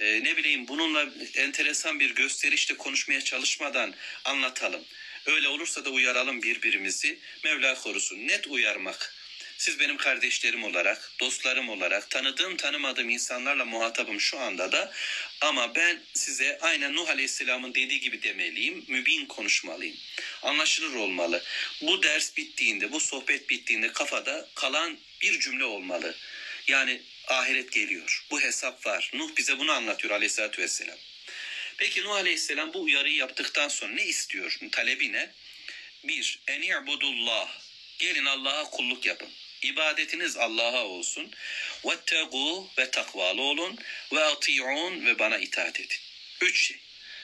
e, 0.00 0.24
ne 0.24 0.36
bileyim 0.36 0.68
bununla 0.68 1.08
enteresan 1.34 2.00
bir 2.00 2.14
gösterişle 2.14 2.76
konuşmaya 2.76 3.20
çalışmadan 3.20 3.94
anlatalım. 4.24 4.84
Öyle 5.26 5.48
olursa 5.48 5.84
da 5.84 5.90
uyaralım 5.90 6.42
birbirimizi. 6.42 7.18
Mevla 7.44 7.74
korusun. 7.74 8.28
Net 8.28 8.46
uyarmak. 8.46 9.14
Siz 9.58 9.80
benim 9.80 9.96
kardeşlerim 9.96 10.64
olarak, 10.64 11.12
dostlarım 11.20 11.68
olarak, 11.68 12.10
tanıdığım 12.10 12.56
tanımadığım 12.56 13.10
insanlarla 13.10 13.64
muhatabım 13.64 14.20
şu 14.20 14.38
anda 14.38 14.72
da. 14.72 14.92
Ama 15.40 15.74
ben 15.74 16.02
size 16.14 16.58
aynen 16.60 16.96
Nuh 16.96 17.08
Aleyhisselam'ın 17.08 17.74
dediği 17.74 18.00
gibi 18.00 18.22
demeliyim, 18.22 18.84
mübin 18.88 19.26
konuşmalıyım. 19.26 19.96
Anlaşılır 20.42 20.94
olmalı. 20.94 21.42
Bu 21.82 22.02
ders 22.02 22.36
bittiğinde, 22.36 22.92
bu 22.92 23.00
sohbet 23.00 23.50
bittiğinde 23.50 23.92
kafada 23.92 24.48
kalan 24.54 24.98
bir 25.20 25.40
cümle 25.40 25.64
olmalı. 25.64 26.14
Yani 26.66 27.02
ahiret 27.30 27.72
geliyor. 27.72 28.26
Bu 28.30 28.40
hesap 28.40 28.86
var. 28.86 29.10
Nuh 29.14 29.36
bize 29.36 29.58
bunu 29.58 29.72
anlatıyor 29.72 30.14
aleyhissalatü 30.14 30.62
vesselam. 30.62 30.98
Peki 31.76 32.04
Nuh 32.04 32.10
aleyhisselam 32.10 32.74
bu 32.74 32.82
uyarıyı 32.82 33.16
yaptıktan 33.16 33.68
sonra 33.68 33.92
ne 33.92 34.04
istiyor? 34.04 34.58
Talebi 34.72 35.12
ne? 35.12 35.30
Bir, 36.04 36.38
en 36.46 36.62
i'budullah. 36.62 37.48
Gelin 37.98 38.24
Allah'a 38.24 38.70
kulluk 38.70 39.06
yapın. 39.06 39.28
İbadetiniz 39.62 40.36
Allah'a 40.36 40.84
olsun. 40.84 41.30
Vettegu 41.84 42.68
ve 42.78 42.90
takvalı 42.90 43.42
olun. 43.42 43.78
Ve 44.12 44.24
ati'un 44.24 45.06
ve 45.06 45.18
bana 45.18 45.38
itaat 45.38 45.80
edin. 45.80 45.98
Üç 46.40 46.66
şey. 46.66 46.76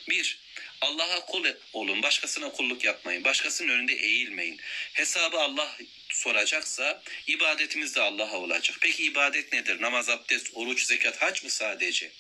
Bir, 0.09 0.39
Allah'a 0.81 1.27
kul 1.27 1.45
olun. 1.73 2.03
Başkasına 2.03 2.53
kulluk 2.53 2.85
yapmayın. 2.85 3.25
Başkasının 3.25 3.69
önünde 3.69 3.95
eğilmeyin. 3.95 4.61
Hesabı 4.93 5.41
Allah 5.41 5.77
soracaksa 6.25 7.03
ibadetimiz 7.27 7.95
de 7.95 8.01
Allah'a 8.01 8.37
olacak. 8.37 8.77
Peki 8.81 9.05
ibadet 9.05 9.53
nedir? 9.53 9.81
Namaz, 9.81 10.09
abdest, 10.09 10.51
oruç, 10.55 10.85
zekat, 10.85 11.23
hac 11.23 11.45
mı 11.45 11.51
sadece? 11.51 12.11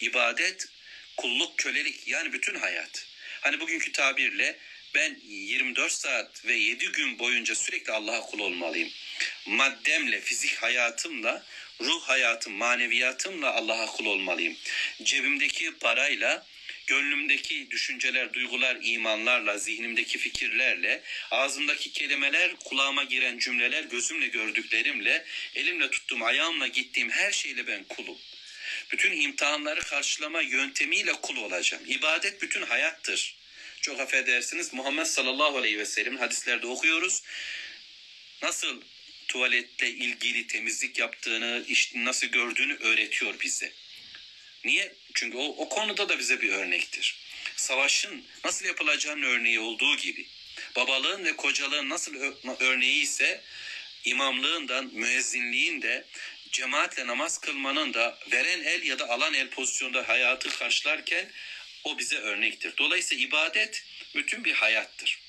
İbadet 0.00 0.68
kulluk, 1.16 1.58
kölelik 1.58 2.08
yani 2.08 2.32
bütün 2.32 2.54
hayat. 2.54 3.06
Hani 3.40 3.60
bugünkü 3.60 3.92
tabirle 3.92 4.56
ben 4.94 5.20
24 5.28 5.92
saat 5.92 6.44
ve 6.46 6.54
7 6.54 6.92
gün 6.92 7.18
boyunca 7.18 7.54
sürekli 7.54 7.92
Allah'a 7.92 8.20
kul 8.20 8.38
olmalıyım. 8.38 8.90
Maddemle, 9.46 10.20
fizik 10.20 10.54
hayatımla, 10.54 11.46
ruh 11.80 12.02
hayatım, 12.02 12.52
maneviyatımla 12.52 13.54
Allah'a 13.54 13.86
kul 13.86 14.06
olmalıyım. 14.06 14.56
Cebimdeki 15.02 15.78
parayla, 15.78 16.46
gönlümdeki 16.90 17.70
düşünceler, 17.70 18.32
duygular, 18.32 18.78
imanlarla, 18.82 19.58
zihnimdeki 19.58 20.18
fikirlerle, 20.18 21.02
ağzımdaki 21.30 21.92
kelimeler, 21.92 22.56
kulağıma 22.64 23.04
giren 23.04 23.38
cümleler, 23.38 23.84
gözümle 23.84 24.26
gördüklerimle, 24.26 25.24
elimle 25.54 25.90
tuttuğum, 25.90 26.24
ayağımla 26.24 26.66
gittiğim 26.66 27.10
her 27.10 27.32
şeyle 27.32 27.66
ben 27.66 27.84
kulum. 27.84 28.18
Bütün 28.92 29.20
imtihanları 29.20 29.80
karşılama 29.80 30.40
yöntemiyle 30.40 31.12
kul 31.12 31.36
olacağım. 31.36 31.82
İbadet 31.86 32.42
bütün 32.42 32.62
hayattır. 32.62 33.36
Çok 33.80 34.00
affedersiniz 34.00 34.72
Muhammed 34.72 35.06
sallallahu 35.06 35.58
aleyhi 35.58 35.78
ve 35.78 35.86
sellem 35.86 36.16
hadislerde 36.16 36.66
okuyoruz. 36.66 37.22
Nasıl 38.42 38.82
tuvaletle 39.28 39.90
ilgili 39.90 40.46
temizlik 40.46 40.98
yaptığını, 40.98 41.64
işte 41.68 42.04
nasıl 42.04 42.26
gördüğünü 42.26 42.74
öğretiyor 42.74 43.40
bize. 43.40 43.72
Niye? 44.64 44.94
Çünkü 45.14 45.36
o, 45.36 45.44
o 45.44 45.68
konuda 45.68 46.08
da 46.08 46.18
bize 46.18 46.42
bir 46.42 46.52
örnektir. 46.52 47.16
Savaşın 47.56 48.24
nasıl 48.44 48.66
yapılacağının 48.66 49.22
örneği 49.22 49.60
olduğu 49.60 49.96
gibi, 49.96 50.26
babalığın 50.76 51.24
ve 51.24 51.36
kocalığın 51.36 51.88
nasıl 51.88 52.14
örneği 52.60 53.02
ise 53.02 53.40
imamlığından, 54.04 54.90
müezzinliğin 54.92 55.82
de, 55.82 56.06
cemaatle 56.52 57.06
namaz 57.06 57.38
kılmanın 57.38 57.94
da 57.94 58.18
veren 58.32 58.62
el 58.62 58.82
ya 58.82 58.98
da 58.98 59.08
alan 59.08 59.34
el 59.34 59.50
pozisyonda 59.50 60.08
hayatı 60.08 60.48
karşılarken 60.48 61.30
o 61.84 61.98
bize 61.98 62.16
örnektir. 62.16 62.76
Dolayısıyla 62.78 63.24
ibadet 63.24 63.84
bütün 64.14 64.44
bir 64.44 64.52
hayattır. 64.52 65.20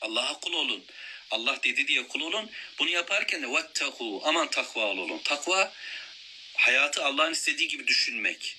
Allah'a 0.00 0.40
kul 0.40 0.52
olun. 0.52 0.84
Allah 1.30 1.58
dedi 1.64 1.88
diye 1.88 2.08
kul 2.08 2.20
olun. 2.20 2.50
Bunu 2.78 2.88
yaparken 2.90 3.42
de 3.42 3.52
vettahu 3.52 4.22
aman 4.24 4.50
takvalı 4.50 5.00
olun. 5.00 5.20
Takva 5.24 5.72
hayatı 6.58 7.04
Allah'ın 7.04 7.32
istediği 7.32 7.68
gibi 7.68 7.86
düşünmek. 7.86 8.56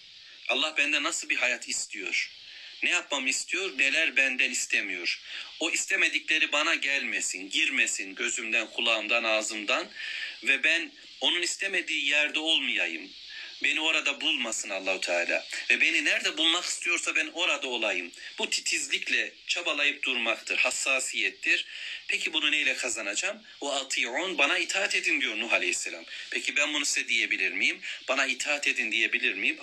Allah 0.50 0.78
benden 0.78 1.04
nasıl 1.04 1.30
bir 1.30 1.36
hayat 1.36 1.70
istiyor? 1.70 2.32
Ne 2.84 2.90
yapmamı 2.90 3.30
istiyor? 3.30 3.78
Neler 3.78 4.16
benden 4.16 4.52
istemiyor? 4.52 5.22
O 5.60 5.72
istemedikleri 5.72 6.52
bana 6.52 6.76
gelmesin, 6.76 7.50
girmesin 7.50 8.16
gözümden, 8.16 8.68
kulağımdan, 8.72 9.24
ağzımdan 9.24 9.88
ve 10.44 10.64
ben 10.64 10.92
onun 11.22 11.42
istemediği 11.42 12.06
yerde 12.06 12.40
olmayayım. 12.40 13.10
Beni 13.64 13.82
orada 13.82 14.22
bulmasın 14.22 14.70
Allahu 14.70 15.02
Teala 15.02 15.46
ve 15.70 15.82
beni 15.82 16.06
nerede 16.06 16.38
bulmak 16.38 16.66
istiyorsa 16.66 17.16
ben 17.16 17.30
orada 17.34 17.68
olayım. 17.68 18.12
Bu 18.38 18.50
titizlikle 18.50 19.32
çabalayıp 19.48 20.04
durmaktır, 20.04 20.58
hassasiyettir. 20.58 21.66
Peki 22.08 22.34
bunu 22.34 22.52
neyle 22.52 22.76
kazanacağım? 22.76 23.44
O 23.62 23.74
atiyon 23.74 24.38
bana 24.38 24.58
itaat 24.58 24.96
edin 24.96 25.22
diyor 25.22 25.40
Nuh 25.40 25.54
Aleyhisselam. 25.54 26.06
Peki 26.32 26.56
ben 26.56 26.74
bunu 26.74 26.86
size 26.86 27.08
diyebilir 27.08 27.52
miyim? 27.52 27.82
Bana 28.08 28.26
itaat 28.26 28.68
edin 28.68 28.92
diyebilir 28.92 29.34
miyim? 29.34 29.58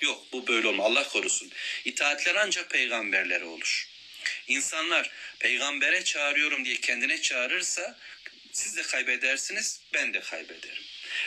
Yok 0.00 0.26
bu 0.32 0.46
böyle 0.46 0.68
olma 0.68 0.84
Allah 0.84 1.08
korusun. 1.08 1.50
İtaatler 1.84 2.34
ancak 2.34 2.70
peygamberlere 2.70 3.44
olur. 3.44 3.88
İnsanlar 4.48 5.10
peygambere 5.38 6.04
çağırıyorum 6.04 6.64
diye 6.64 6.76
kendine 6.76 7.22
çağırırsa 7.22 7.98
siz 8.52 8.76
de 8.76 8.82
kaybedersiniz 8.82 9.80
ben 9.94 10.14
de 10.14 10.20
kaybederim. 10.20 10.82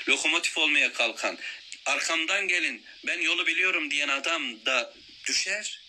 Lokomotif 0.10 0.58
olmaya 0.58 0.94
kalkan 0.94 1.38
arkamdan 1.86 2.48
gelin 2.48 2.84
ben 3.08 3.22
yolu 3.22 3.48
biliyorum 3.48 3.92
diyen 3.92 4.08
adam 4.08 4.66
da 4.66 4.94
düşer 5.28 5.82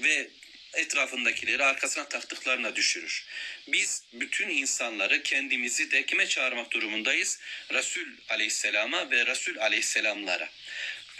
ve 0.00 0.30
etrafındakileri 0.74 1.64
arkasına 1.64 2.08
taktıklarına 2.08 2.76
düşürür. 2.76 3.26
Biz 3.68 4.02
bütün 4.12 4.48
insanları 4.48 5.22
kendimizi 5.22 5.90
de 5.90 6.06
kime 6.06 6.26
çağırmak 6.26 6.70
durumundayız? 6.70 7.38
Resul 7.72 8.06
aleyhisselama 8.28 9.10
ve 9.10 9.26
Resul 9.26 9.56
aleyhisselamlara. 9.56 10.48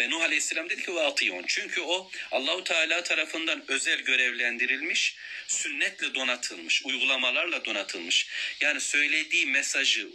Ve 0.01 0.11
Nuh 0.11 0.23
Aleyhisselam 0.23 0.71
dedi 0.71 0.85
ki 0.85 0.95
ve 0.95 1.01
atiyon. 1.01 1.45
Çünkü 1.47 1.81
o 1.81 2.11
Allahu 2.31 2.65
Teala 2.65 3.03
tarafından 3.03 3.65
özel 3.69 4.01
görevlendirilmiş, 4.01 5.17
sünnetle 5.49 6.15
donatılmış, 6.15 6.83
uygulamalarla 6.85 7.65
donatılmış. 7.65 8.29
Yani 8.61 8.81
söylediği 8.81 9.47
mesajı, 9.47 10.09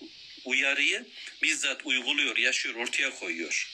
uyarıyı 0.46 1.06
bizzat 1.44 1.82
uyguluyor, 1.86 2.38
yaşıyor, 2.38 2.76
ortaya 2.76 3.10
koyuyor. 3.10 3.70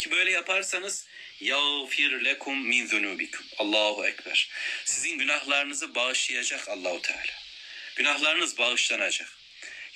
Ki 0.00 0.10
böyle 0.10 0.30
yaparsanız 0.30 1.06
yağfir 1.40 2.24
lekum 2.24 2.66
min 2.66 2.86
zunubikum. 2.86 3.46
Allahu 3.58 4.06
ekber. 4.06 4.50
Sizin 4.84 5.18
günahlarınızı 5.18 5.94
bağışlayacak 5.94 6.68
Allahu 6.68 7.02
Teala. 7.02 7.40
Günahlarınız 7.96 8.58
bağışlanacak. 8.58 9.28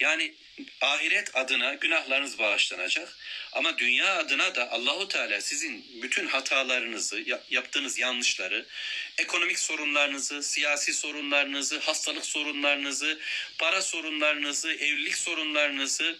Yani 0.00 0.34
ahiret 0.80 1.36
adına 1.36 1.74
günahlarınız 1.74 2.38
bağışlanacak 2.38 3.16
ama 3.52 3.78
dünya 3.78 4.16
adına 4.16 4.54
da 4.54 4.70
Allahu 4.70 5.08
Teala 5.08 5.40
sizin 5.40 6.02
bütün 6.02 6.26
hatalarınızı, 6.26 7.24
yaptığınız 7.50 7.98
yanlışları, 7.98 8.66
ekonomik 9.18 9.58
sorunlarınızı, 9.58 10.42
siyasi 10.42 10.94
sorunlarınızı, 10.94 11.78
hastalık 11.78 12.26
sorunlarınızı, 12.26 13.20
para 13.58 13.82
sorunlarınızı, 13.82 14.72
evlilik 14.72 15.16
sorunlarınızı, 15.16 16.18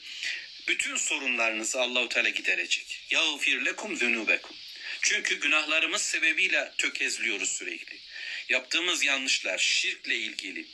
bütün 0.68 0.96
sorunlarınızı 0.96 1.80
Allahu 1.80 2.08
Teala 2.08 2.28
giderecek. 2.28 3.00
Yağfir 3.10 3.64
lekum 3.64 3.96
zunubekum. 3.96 4.56
Çünkü 5.00 5.40
günahlarımız 5.40 6.02
sebebiyle 6.02 6.72
tökezliyoruz 6.78 7.50
sürekli. 7.50 7.98
Yaptığımız 8.48 9.04
yanlışlar, 9.04 9.58
şirkle 9.58 10.16
ilgili, 10.16 10.66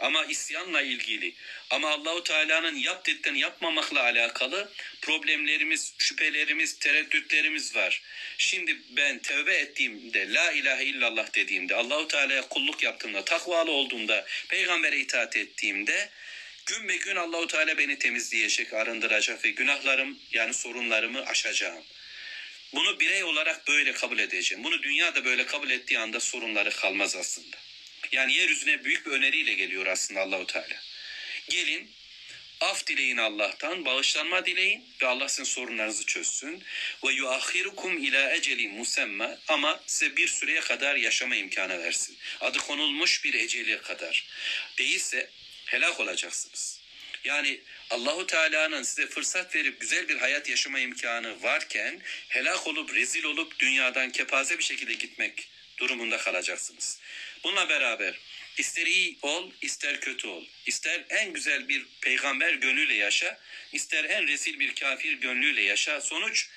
ama 0.00 0.24
isyanla 0.24 0.82
ilgili 0.82 1.34
ama 1.70 1.90
Allahu 1.90 2.24
Teala'nın 2.24 2.76
yap 2.76 3.06
dediklerini 3.06 3.40
yapmamakla 3.40 4.02
alakalı 4.02 4.72
problemlerimiz, 5.02 5.94
şüphelerimiz, 5.98 6.78
tereddütlerimiz 6.78 7.76
var. 7.76 8.02
Şimdi 8.38 8.78
ben 8.90 9.18
tövbe 9.18 9.54
ettiğimde, 9.54 10.32
la 10.32 10.52
ilahe 10.52 10.84
illallah 10.84 11.34
dediğimde, 11.34 11.74
Allahu 11.74 12.08
Teala'ya 12.08 12.48
kulluk 12.48 12.82
yaptığımda, 12.82 13.24
takvalı 13.24 13.70
olduğumda, 13.70 14.26
peygambere 14.48 14.98
itaat 14.98 15.36
ettiğimde 15.36 16.10
gün 16.68 16.88
be 16.88 16.96
gün 16.96 17.16
Allahu 17.16 17.46
Teala 17.46 17.78
beni 17.78 17.98
temizleyecek, 17.98 18.72
arındıracak 18.72 19.44
ve 19.44 19.50
günahlarım 19.50 20.18
yani 20.32 20.54
sorunlarımı 20.54 21.26
aşacağım. 21.26 21.84
Bunu 22.74 23.00
birey 23.00 23.24
olarak 23.24 23.68
böyle 23.68 23.92
kabul 23.92 24.18
edeceğim. 24.18 24.64
Bunu 24.64 24.82
dünya 24.82 25.14
da 25.14 25.24
böyle 25.24 25.46
kabul 25.46 25.70
ettiği 25.70 25.98
anda 25.98 26.20
sorunları 26.20 26.70
kalmaz 26.70 27.16
aslında. 27.16 27.56
Yani 28.12 28.34
yeryüzüne 28.34 28.84
büyük 28.84 29.06
bir 29.06 29.10
öneriyle 29.10 29.54
geliyor 29.54 29.86
aslında 29.86 30.20
Allahu 30.20 30.46
Teala. 30.46 30.82
Gelin 31.48 31.90
af 32.60 32.86
dileyin 32.86 33.16
Allah'tan, 33.16 33.84
bağışlanma 33.84 34.46
dileyin 34.46 34.84
ve 35.02 35.06
Allah 35.06 35.28
sizin 35.28 35.44
sorunlarınızı 35.44 36.06
çözsün. 36.06 36.64
Ve 37.04 37.12
yuahirukum 37.12 38.04
ila 38.04 38.34
eceli 38.34 38.68
musemma 38.68 39.38
ama 39.48 39.80
size 39.86 40.16
bir 40.16 40.28
süreye 40.28 40.60
kadar 40.60 40.96
yaşama 40.96 41.36
imkanı 41.36 41.78
versin. 41.78 42.18
Adı 42.40 42.58
konulmuş 42.58 43.24
bir 43.24 43.34
eceliye 43.34 43.78
kadar. 43.78 44.26
Değilse 44.78 45.30
helak 45.68 46.00
olacaksınız. 46.00 46.80
Yani 47.24 47.60
Allahu 47.90 48.26
Teala'nın 48.26 48.82
size 48.82 49.06
fırsat 49.06 49.54
verip 49.54 49.80
güzel 49.80 50.08
bir 50.08 50.16
hayat 50.16 50.48
yaşama 50.48 50.80
imkanı 50.80 51.42
varken 51.42 52.00
helak 52.28 52.66
olup 52.66 52.94
rezil 52.94 53.24
olup 53.24 53.58
dünyadan 53.58 54.10
kepaze 54.10 54.58
bir 54.58 54.64
şekilde 54.64 54.94
gitmek 54.94 55.48
durumunda 55.78 56.16
kalacaksınız. 56.16 57.00
Bununla 57.44 57.68
beraber 57.68 58.18
ister 58.58 58.86
iyi 58.86 59.18
ol, 59.22 59.50
ister 59.62 60.00
kötü 60.00 60.28
ol. 60.28 60.44
İster 60.66 61.04
en 61.08 61.32
güzel 61.32 61.68
bir 61.68 61.86
peygamber 62.00 62.52
gönlüyle 62.52 62.94
yaşa, 62.94 63.40
ister 63.72 64.04
en 64.04 64.28
rezil 64.28 64.60
bir 64.60 64.74
kafir 64.74 65.12
gönlüyle 65.12 65.62
yaşa. 65.62 66.00
Sonuç 66.00 66.48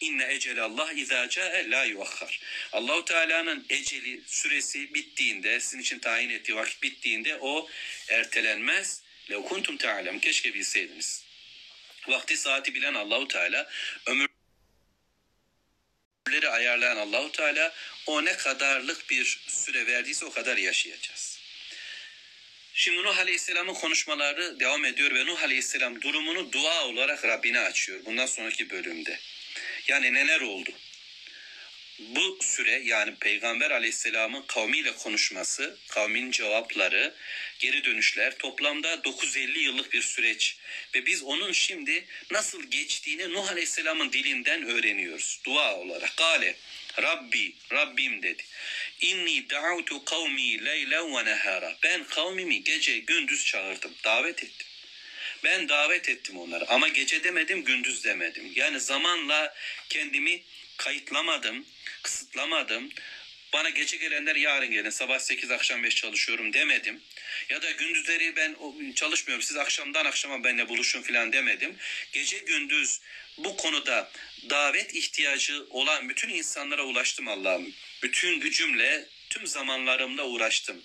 İnne 0.00 0.32
ecel 0.34 0.64
Allah 0.64 0.92
izâ 0.92 1.28
câe 1.28 1.70
la 1.70 1.84
yuakhar. 1.84 2.40
Allahu 2.72 3.04
Teala'nın 3.04 3.66
eceli 3.68 4.22
süresi 4.26 4.94
bittiğinde, 4.94 5.60
sizin 5.60 5.78
için 5.78 5.98
tayin 5.98 6.30
ettiği 6.30 6.56
vakit 6.56 6.82
bittiğinde 6.82 7.38
o 7.40 7.68
ertelenmez. 8.08 9.02
Lev 9.30 9.42
kuntum 9.42 9.76
ta'lem. 9.76 10.18
Keşke 10.18 10.54
bilseydiniz. 10.54 11.24
Vakti 12.08 12.36
saati 12.36 12.74
bilen 12.74 12.94
Allahu 12.94 13.28
Teala 13.28 13.70
ömür 14.06 14.28
ömürleri 16.34 16.48
ayarlayan 16.48 16.96
Allahu 16.96 17.32
Teala 17.32 17.74
o 18.06 18.24
ne 18.24 18.36
kadarlık 18.36 19.10
bir 19.10 19.40
süre 19.48 19.86
verdiyse 19.86 20.24
o 20.24 20.30
kadar 20.30 20.56
yaşayacağız. 20.56 21.40
Şimdi 22.74 23.02
Nuh 23.02 23.18
Aleyhisselam'ın 23.18 23.74
konuşmaları 23.74 24.60
devam 24.60 24.84
ediyor 24.84 25.14
ve 25.14 25.26
Nuh 25.26 25.42
Aleyhisselam 25.42 26.02
durumunu 26.02 26.52
dua 26.52 26.86
olarak 26.86 27.24
Rabbine 27.24 27.60
açıyor 27.60 28.00
bundan 28.04 28.26
sonraki 28.26 28.70
bölümde. 28.70 29.20
Yani 29.88 30.14
neler 30.14 30.40
oldu? 30.40 30.70
Bu 31.98 32.38
süre 32.40 32.82
yani 32.84 33.14
Peygamber 33.14 33.70
Aleyhisselam'ın 33.70 34.42
kavmiyle 34.46 34.92
konuşması, 34.92 35.78
kavmin 35.88 36.30
cevapları, 36.30 37.14
geri 37.58 37.84
dönüşler 37.84 38.38
toplamda 38.38 39.04
950 39.04 39.58
yıllık 39.58 39.92
bir 39.92 40.02
süreç. 40.02 40.56
Ve 40.94 41.06
biz 41.06 41.22
onun 41.22 41.52
şimdi 41.52 42.04
nasıl 42.30 42.70
geçtiğini 42.70 43.32
Nuh 43.32 43.50
Aleyhisselam'ın 43.50 44.12
dilinden 44.12 44.62
öğreniyoruz. 44.62 45.40
Dua 45.44 45.76
olarak. 45.76 46.16
Gale, 46.16 46.56
Rabbi, 47.02 47.52
Rabbim 47.72 48.22
dedi. 48.22 48.42
İnni 49.00 49.50
da'utu 49.50 50.04
kavmi 50.04 50.64
leylen 50.64 51.14
ve 51.14 51.24
nehara. 51.24 51.76
Ben 51.82 52.04
kavmimi 52.04 52.64
gece 52.64 52.98
gündüz 52.98 53.44
çağırdım, 53.44 53.94
davet 54.04 54.44
ettim. 54.44 54.66
Ben 55.44 55.68
davet 55.68 56.08
ettim 56.08 56.38
onları 56.38 56.68
ama 56.68 56.88
gece 56.88 57.24
demedim, 57.24 57.64
gündüz 57.64 58.04
demedim. 58.04 58.52
Yani 58.54 58.80
zamanla 58.80 59.54
kendimi 59.88 60.42
kayıtlamadım, 60.76 61.66
kısıtlamadım. 62.02 62.90
Bana 63.52 63.68
gece 63.70 63.96
gelenler 63.96 64.36
yarın 64.36 64.70
gelin 64.70 64.90
sabah 64.90 65.18
8 65.18 65.50
akşam 65.50 65.82
5 65.82 65.94
çalışıyorum 65.94 66.52
demedim. 66.52 67.02
Ya 67.48 67.62
da 67.62 67.70
gündüzleri 67.70 68.36
ben 68.36 68.56
çalışmıyorum 68.94 69.42
siz 69.42 69.56
akşamdan 69.56 70.04
akşama 70.04 70.44
benimle 70.44 70.68
buluşun 70.68 71.02
filan 71.02 71.32
demedim. 71.32 71.76
Gece 72.12 72.38
gündüz 72.38 73.00
bu 73.38 73.56
konuda 73.56 74.10
davet 74.50 74.94
ihtiyacı 74.94 75.66
olan 75.70 76.08
bütün 76.08 76.28
insanlara 76.28 76.82
ulaştım 76.82 77.28
Allah'ım. 77.28 77.74
Bütün 78.02 78.40
gücümle 78.40 79.06
tüm 79.30 79.46
zamanlarımda 79.46 80.26
uğraştım. 80.26 80.82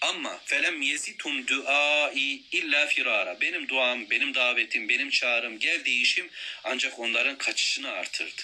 Ama 0.00 0.40
felem 0.44 0.82
yezitum 0.82 1.46
duai 1.46 2.42
illa 2.52 2.86
firara. 2.86 3.40
Benim 3.40 3.68
duam, 3.68 4.10
benim 4.10 4.34
davetim, 4.34 4.88
benim 4.88 5.10
çağrım, 5.10 5.58
gel 5.58 5.84
değişim 5.84 6.30
ancak 6.64 6.98
onların 6.98 7.38
kaçışını 7.38 7.90
artırdı. 7.90 8.42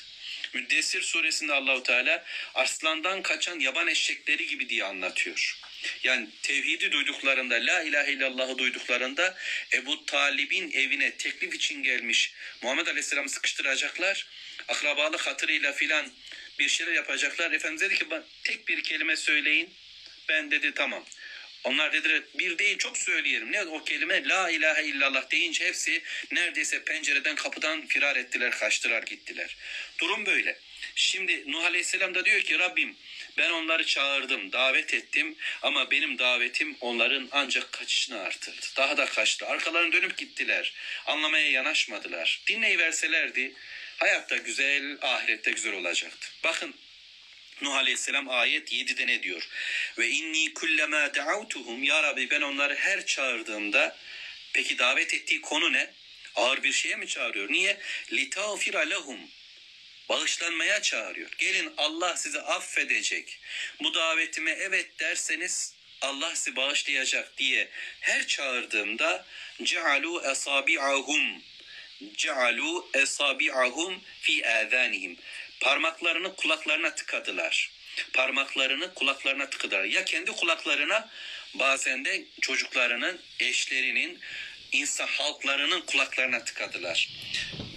Müddessir 0.54 1.02
suresinde 1.02 1.52
Allahu 1.52 1.82
Teala 1.82 2.24
arslandan 2.54 3.22
kaçan 3.22 3.60
yaban 3.60 3.88
eşekleri 3.88 4.46
gibi 4.46 4.68
diye 4.68 4.84
anlatıyor. 4.84 5.58
Yani 6.04 6.28
tevhidi 6.42 6.92
duyduklarında, 6.92 7.54
la 7.54 7.82
ilahe 7.82 8.12
illallah'ı 8.12 8.58
duyduklarında 8.58 9.36
Ebu 9.72 10.06
Talib'in 10.06 10.70
evine 10.70 11.10
teklif 11.10 11.54
için 11.54 11.82
gelmiş 11.82 12.32
Muhammed 12.62 12.86
Aleyhisselam'ı 12.86 13.28
sıkıştıracaklar. 13.28 14.26
Akrabalık 14.68 15.26
hatırıyla 15.26 15.72
filan 15.72 16.06
bir 16.58 16.68
şeyler 16.68 16.92
yapacaklar. 16.92 17.52
Efendimiz 17.52 17.80
dedi 17.80 17.94
ki 17.94 18.06
tek 18.44 18.68
bir 18.68 18.82
kelime 18.82 19.16
söyleyin. 19.16 19.74
Ben 20.28 20.50
dedi 20.50 20.74
tamam. 20.74 21.04
Onlar 21.64 21.92
dediler 21.92 22.22
bir 22.34 22.58
değil 22.58 22.78
çok 22.78 22.98
söyleyelim. 22.98 23.52
Ne 23.52 23.62
o 23.64 23.84
kelime 23.84 24.28
la 24.28 24.50
ilahe 24.50 24.84
illallah 24.84 25.30
deyince 25.30 25.66
hepsi 25.66 26.02
neredeyse 26.32 26.84
pencereden 26.84 27.34
kapıdan 27.34 27.86
firar 27.86 28.16
ettiler, 28.16 28.50
kaçtılar 28.50 29.02
gittiler. 29.02 29.56
Durum 29.98 30.26
böyle. 30.26 30.58
Şimdi 30.94 31.52
Nuh 31.52 31.64
Aleyhisselam 31.64 32.14
da 32.14 32.24
diyor 32.24 32.40
ki 32.40 32.58
Rabbim 32.58 32.96
ben 33.38 33.50
onları 33.50 33.86
çağırdım, 33.86 34.52
davet 34.52 34.94
ettim 34.94 35.36
ama 35.62 35.90
benim 35.90 36.18
davetim 36.18 36.76
onların 36.80 37.28
ancak 37.32 37.72
kaçışını 37.72 38.20
artırdı. 38.20 38.66
Daha 38.76 38.96
da 38.96 39.06
kaçtı. 39.06 39.46
Arkalarını 39.46 39.92
dönüp 39.92 40.16
gittiler. 40.16 40.74
Anlamaya 41.06 41.50
yanaşmadılar. 41.50 42.42
Dinleyiverselerdi 42.46 43.52
hayatta 43.96 44.36
güzel, 44.36 44.98
ahirette 45.02 45.50
güzel 45.50 45.72
olacaktı. 45.72 46.28
Bakın 46.44 46.74
Nuh 47.62 47.74
Aleyhisselam 47.74 48.28
ayet 48.28 48.72
7'de 48.72 49.06
ne 49.06 49.22
diyor? 49.22 49.48
Ve 49.98 50.08
inni 50.08 50.54
kullema 50.54 51.14
da'utuhum 51.14 51.82
ya 51.82 52.02
Rabbi 52.02 52.30
ben 52.30 52.40
onları 52.40 52.74
her 52.74 53.06
çağırdığımda 53.06 53.96
peki 54.52 54.78
davet 54.78 55.14
ettiği 55.14 55.40
konu 55.40 55.72
ne? 55.72 55.90
Ağır 56.34 56.62
bir 56.62 56.72
şeye 56.72 56.96
mi 56.96 57.08
çağırıyor? 57.08 57.52
Niye? 57.52 57.80
Litağfira 58.12 58.80
lehum 58.80 59.18
bağışlanmaya 60.08 60.82
çağırıyor. 60.82 61.30
Gelin 61.38 61.72
Allah 61.76 62.16
sizi 62.16 62.40
affedecek. 62.40 63.38
Bu 63.82 63.94
davetime 63.94 64.50
evet 64.50 64.98
derseniz 64.98 65.74
Allah 66.00 66.36
sizi 66.36 66.56
bağışlayacak 66.56 67.38
diye 67.38 67.68
her 68.00 68.26
çağırdığımda 68.26 69.26
cealu 69.62 70.22
esabi'ahum 70.30 71.42
cealu 72.16 72.90
esabi'ahum 72.94 74.00
fi 74.20 74.48
azanihim. 74.48 75.16
Parmaklarını 75.60 76.36
kulaklarına 76.36 76.94
tıkadılar. 76.94 77.70
Parmaklarını 78.12 78.94
kulaklarına 78.94 79.50
tıkadılar. 79.50 79.84
Ya 79.84 80.04
kendi 80.04 80.32
kulaklarına 80.32 81.10
bazen 81.54 82.04
de 82.04 82.24
çocuklarının, 82.40 83.20
eşlerinin, 83.40 84.20
insan 84.72 85.06
halklarının 85.06 85.80
kulaklarına 85.80 86.44
tıkadılar. 86.44 87.08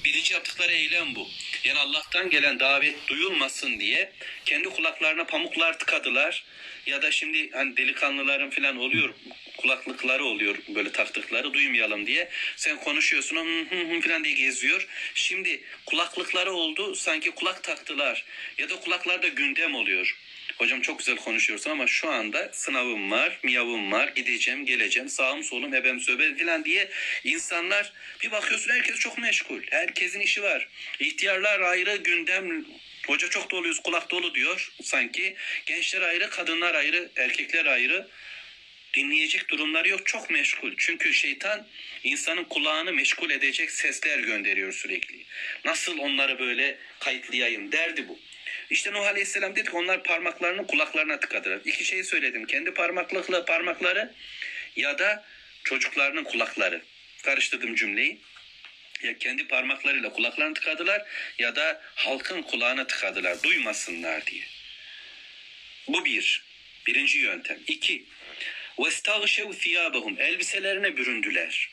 Birinci 0.08 0.34
yaptıkları 0.34 0.72
eylem 0.72 1.16
bu. 1.16 1.30
Yani 1.64 1.80
Allah'tan 1.80 2.30
gelen 2.30 2.60
davet 2.60 3.08
duyulmasın 3.08 3.80
diye 3.80 4.12
kendi 4.46 4.70
kulaklarına 4.70 5.24
pamuklar 5.24 5.80
tıkadılar. 5.80 6.44
Ya 6.86 7.02
da 7.02 7.12
şimdi 7.12 7.52
hani 7.52 7.78
delikanlıların 7.78 8.50
falan 8.50 8.78
oluyor 8.78 9.14
kulaklıkları 9.58 10.24
oluyor 10.26 10.58
böyle 10.68 10.92
taktıkları 10.92 11.54
duymayalım 11.54 12.08
diye. 12.08 12.30
Sen 12.56 12.78
konuşuyorsun 12.78 13.36
hı 13.36 13.76
hı 13.76 14.02
falan 14.02 14.24
diye 14.24 14.34
geziyor. 14.34 14.88
Şimdi 15.14 15.62
kulaklıkları 15.86 16.52
oldu 16.52 16.96
sanki 16.96 17.32
kulak 17.32 17.64
taktılar 17.64 18.26
ya 18.58 18.70
da 18.70 18.80
kulaklarda 18.80 19.28
gündem 19.28 19.76
oluyor. 19.76 20.18
Hocam 20.58 20.82
çok 20.82 21.00
güzel 21.00 21.16
konuşuyorsun 21.16 21.72
ama 21.72 21.88
şu 21.88 22.10
anda 22.10 22.50
sınavım 22.54 23.12
var, 23.12 23.40
miyavım 23.44 23.92
var, 23.92 24.08
gideceğim, 24.08 24.66
geleceğim, 24.66 25.10
sağım 25.10 25.44
solum, 25.44 25.74
ebem 25.74 26.00
söbe 26.00 26.36
falan 26.38 26.66
diye 26.66 26.90
insanlar 27.24 27.94
bir 28.22 28.32
bakıyorsun 28.32 28.72
herkes 28.72 29.00
çok 29.00 29.18
meşgul. 29.18 29.62
Herkesin 29.70 30.20
işi 30.20 30.44
var. 30.44 30.68
İhtiyarlar 31.00 31.60
ayrı 31.60 31.96
gündem 31.96 32.66
Hoca 33.08 33.30
çok 33.30 33.52
doluyuz, 33.52 33.80
kulak 33.80 34.12
dolu 34.12 34.36
diyor 34.36 34.72
sanki. 34.82 35.36
Gençler 35.66 36.02
ayrı, 36.02 36.30
kadınlar 36.30 36.76
ayrı, 36.76 37.10
erkekler 37.16 37.66
ayrı. 37.66 38.08
Dinleyecek 38.94 39.50
durumları 39.50 39.90
yok. 39.90 40.06
Çok 40.06 40.30
meşgul. 40.30 40.74
Çünkü 40.78 41.14
şeytan 41.14 41.68
insanın 42.04 42.44
kulağını 42.44 42.94
meşgul 42.94 43.30
edecek 43.30 43.72
sesler 43.72 44.20
gönderiyor 44.20 44.74
sürekli. 44.74 45.24
Nasıl 45.66 45.98
onları 45.98 46.40
böyle 46.40 46.78
kayıtlayayım 47.00 47.72
derdi 47.72 48.08
bu. 48.08 48.20
İşte 48.71 48.93
Nuh 48.93 49.07
Aleyhisselam 49.07 49.57
dedik 49.57 49.75
onlar 49.75 50.03
parmaklarını 50.03 50.67
kulaklarına 50.67 51.21
tıkadılar. 51.21 51.61
İki 51.65 51.85
şey 51.85 52.05
söyledim. 52.05 52.47
Kendi 52.47 52.75
parmaklıkla 52.75 53.45
parmakları 53.45 54.15
ya 54.77 54.99
da 54.99 55.25
çocuklarının 55.65 56.25
kulakları. 56.25 56.83
Karıştırdım 57.23 57.75
cümleyi. 57.75 58.21
Ya 59.03 59.19
kendi 59.19 59.49
parmaklarıyla 59.49 60.13
kulaklarını 60.13 60.55
tıkadılar 60.55 61.03
ya 61.39 61.57
da 61.57 61.83
halkın 61.95 62.43
kulağına 62.43 62.87
tıkadılar 62.87 63.43
duymasınlar 63.43 64.27
diye. 64.27 64.45
Bu 65.89 66.05
bir. 66.05 66.45
Birinci 66.87 67.19
yöntem. 67.19 67.59
İki. 67.67 68.05
وَاسْتَغْشَوْ 68.79 69.55
ثِيَابَهُمْ 69.55 70.23
Elbiselerine 70.23 70.97
büründüler. 70.97 71.71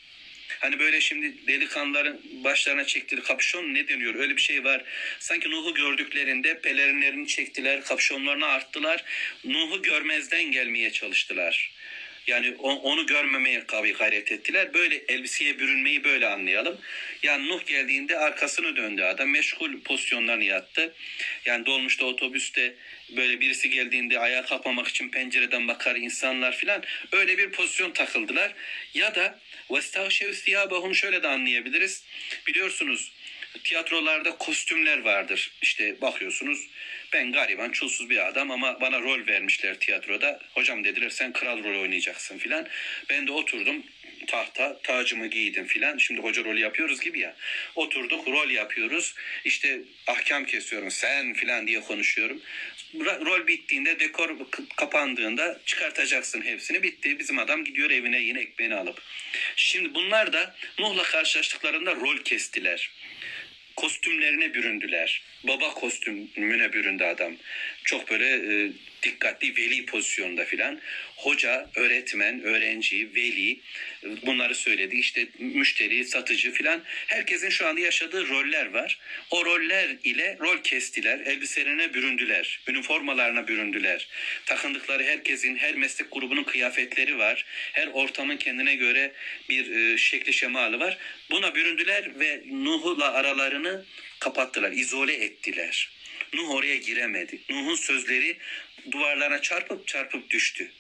Hani 0.60 0.78
böyle 0.78 1.00
şimdi 1.00 1.46
delikanlıların 1.46 2.20
başlarına 2.44 2.84
çektiği 2.84 3.22
kapşon 3.22 3.74
ne 3.74 3.88
deniyor? 3.88 4.14
Öyle 4.14 4.36
bir 4.36 4.42
şey 4.42 4.64
var. 4.64 4.84
Sanki 5.18 5.50
Nuh'u 5.50 5.74
gördüklerinde 5.74 6.60
pelerinlerini 6.60 7.26
çektiler, 7.26 7.84
kapşonlarını 7.84 8.46
arttılar. 8.46 9.04
Nuh'u 9.44 9.82
görmezden 9.82 10.44
gelmeye 10.44 10.90
çalıştılar. 10.92 11.74
Yani 12.26 12.54
onu 12.58 13.06
görmemeye 13.06 13.64
gayret 13.98 14.32
ettiler. 14.32 14.74
Böyle 14.74 15.02
elbiseye 15.08 15.58
bürünmeyi 15.58 16.04
böyle 16.04 16.26
anlayalım. 16.26 16.78
Yani 17.22 17.48
Nuh 17.48 17.66
geldiğinde 17.66 18.18
arkasını 18.18 18.76
döndü 18.76 19.02
adam. 19.02 19.30
Meşgul 19.30 19.80
pozisyonlarını 19.80 20.44
yattı. 20.44 20.94
Yani 21.44 21.66
dolmuşta 21.66 22.04
otobüste 22.06 22.74
böyle 23.16 23.40
birisi 23.40 23.70
geldiğinde 23.70 24.18
ayağa 24.18 24.44
kalkmamak 24.44 24.88
için 24.88 25.08
pencereden 25.08 25.68
bakar 25.68 25.96
insanlar 25.96 26.56
filan. 26.56 26.82
Öyle 27.12 27.38
bir 27.38 27.50
pozisyon 27.50 27.90
takıldılar. 27.90 28.54
Ya 28.94 29.14
da 29.14 29.40
Vestavşev 29.70 30.33
siyabahum 30.33 30.94
şöyle 30.94 31.22
de 31.22 31.29
anlayabiliriz. 31.29 32.05
Biliyorsunuz 32.46 33.12
tiyatrolarda 33.64 34.37
kostümler 34.38 34.98
vardır. 34.98 35.53
İşte 35.62 36.00
bakıyorsunuz 36.00 36.68
ben 37.12 37.33
gariban 37.33 37.70
çulsuz 37.70 38.11
bir 38.11 38.29
adam 38.29 38.50
ama 38.50 38.81
bana 38.81 39.00
rol 39.00 39.27
vermişler 39.27 39.81
tiyatroda. 39.81 40.40
Hocam 40.55 40.85
dediler 40.85 41.11
sen 41.11 41.33
kral 41.33 41.64
rolü 41.64 41.79
oynayacaksın 41.79 42.38
filan. 42.38 42.68
Ben 43.11 43.27
de 43.27 43.33
oturdum 43.33 43.83
tahta 44.27 44.79
tacımı 44.83 45.27
giydim 45.27 45.66
filan. 45.66 45.98
Şimdi 45.98 46.20
hoca 46.20 46.44
rolü 46.44 46.61
yapıyoruz 46.61 47.00
gibi 47.00 47.20
ya. 47.20 47.37
Oturduk 47.74 48.29
rol 48.29 48.50
yapıyoruz. 48.50 49.14
İşte 49.44 49.81
ahkam 50.07 50.44
kesiyorum 50.44 50.90
sen 50.90 51.35
filan 51.35 51.66
diye 51.66 51.81
konuşuyorum. 51.81 52.40
Rol 53.00 53.46
bittiğinde 53.46 54.00
dekor 54.00 54.30
kapandığında 54.76 55.61
çıkartacaksın 55.66 56.42
hepsini. 56.42 56.83
Bitti. 56.83 57.18
Bizim 57.18 57.38
adam 57.38 57.64
gidiyor 57.64 57.90
evine 57.90 58.20
yine 58.20 58.40
ekmeğini 58.40 58.74
alıp. 58.74 59.02
Şimdi 59.57 59.94
bunlar 59.94 60.33
da 60.33 60.57
Nuh'la 60.78 61.02
karşılaştıklarında 61.02 61.94
rol 61.94 62.18
kestiler 62.18 62.90
kostümlerine 63.76 64.54
büründüler. 64.54 65.22
Baba 65.44 65.74
kostümüne 65.74 66.72
büründü 66.72 67.04
adam. 67.04 67.33
Çok 67.85 68.11
böyle 68.11 68.28
e, 68.28 68.70
dikkatli 69.04 69.56
veli 69.56 69.86
pozisyonda 69.86 70.44
filan. 70.44 70.80
Hoca, 71.16 71.70
öğretmen, 71.74 72.42
öğrenci, 72.42 73.14
veli 73.14 73.60
bunları 74.26 74.54
söyledi. 74.54 74.96
İşte 74.96 75.26
müşteri, 75.38 76.04
satıcı 76.04 76.52
filan. 76.52 76.82
Herkesin 77.06 77.48
şu 77.48 77.66
anda 77.66 77.80
yaşadığı 77.80 78.28
roller 78.28 78.66
var. 78.66 78.98
O 79.30 79.44
roller 79.44 79.88
ile 80.04 80.36
rol 80.40 80.62
kestiler. 80.62 81.18
Elbiselerine 81.18 81.94
büründüler. 81.94 82.60
Üniformalarına 82.68 83.48
büründüler. 83.48 84.08
Takındıkları 84.46 85.04
herkesin, 85.04 85.56
her 85.56 85.74
meslek 85.74 86.12
grubunun 86.12 86.44
kıyafetleri 86.44 87.18
var. 87.18 87.44
Her 87.72 87.86
ortamın 87.86 88.36
kendine 88.36 88.74
göre 88.74 89.12
bir 89.48 89.70
e, 89.70 89.98
şekli 89.98 90.32
şemalı 90.32 90.80
var. 90.80 90.98
Buna 91.30 91.54
büründüler 91.54 92.20
ve 92.20 92.42
Nuh'la 92.46 93.12
aralarını 93.12 93.84
kapattılar, 94.20 94.72
izole 94.72 95.12
ettiler. 95.12 95.90
Nuh 96.34 96.50
oraya 96.50 96.76
giremedi. 96.76 97.40
Nuh'un 97.50 97.74
sözleri 97.74 98.36
duvarlarına 98.90 99.42
çarpıp 99.42 99.88
çarpıp 99.88 100.30
düştü. 100.30 100.70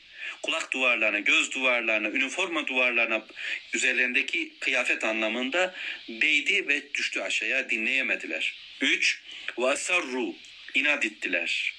Kulak 0.42 0.72
duvarlarına, 0.72 1.18
göz 1.18 1.52
duvarlarına, 1.52 2.08
üniforma 2.08 2.66
duvarlarına 2.66 3.26
üzerlerindeki 3.74 4.52
kıyafet 4.60 5.04
anlamında 5.04 5.74
değdi 6.08 6.68
ve 6.68 6.94
düştü 6.94 7.20
aşağıya 7.20 7.70
dinleyemediler. 7.70 8.54
3. 8.80 9.22
Vasarru 9.58 10.34
inat 10.74 11.04
ettiler. 11.04 11.74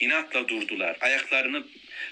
İnatla 0.00 0.48
durdular. 0.48 0.96
Ayaklarını 1.00 1.66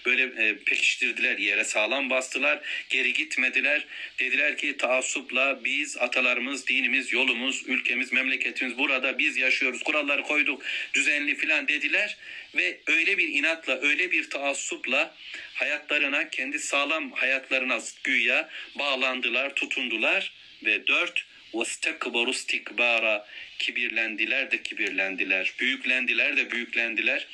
böyle 0.06 0.24
e, 0.24 0.58
pekiştirdiler 0.58 1.38
yere 1.38 1.64
sağlam 1.64 2.10
bastılar. 2.10 2.60
Geri 2.90 3.14
gitmediler. 3.14 3.86
Dediler 4.20 4.58
ki 4.58 4.78
taassupla 4.78 5.66
biz 5.66 5.98
atalarımız, 5.98 6.68
dinimiz, 6.68 7.14
yolumuz, 7.14 7.64
ülkemiz, 7.68 8.14
memleketimiz 8.14 8.78
burada 8.78 9.20
biz 9.20 9.38
yaşıyoruz. 9.38 9.84
Kuralları 9.84 10.24
koyduk 10.24 10.64
düzenli 10.94 11.36
filan 11.36 11.68
dediler. 11.68 12.18
Ve 12.56 12.80
öyle 12.88 13.18
bir 13.18 13.28
inatla, 13.28 13.82
öyle 13.82 14.12
bir 14.12 14.30
taassupla 14.30 15.16
hayatlarına, 15.54 16.30
kendi 16.30 16.60
sağlam 16.60 17.12
hayatlarına 17.12 17.80
güya 18.04 18.50
bağlandılar, 18.76 19.56
tutundular. 19.56 20.32
Ve 20.66 20.88
dört, 20.88 21.26
وَاسْتَكْبَرُ 21.54 22.30
اسْتِكْبَارًا 22.30 23.26
Kibirlendiler 23.60 24.52
de 24.52 24.64
kibirlendiler. 24.64 25.54
Büyüklendiler 25.60 26.38
de 26.38 26.52
büyüklendiler. 26.52 27.28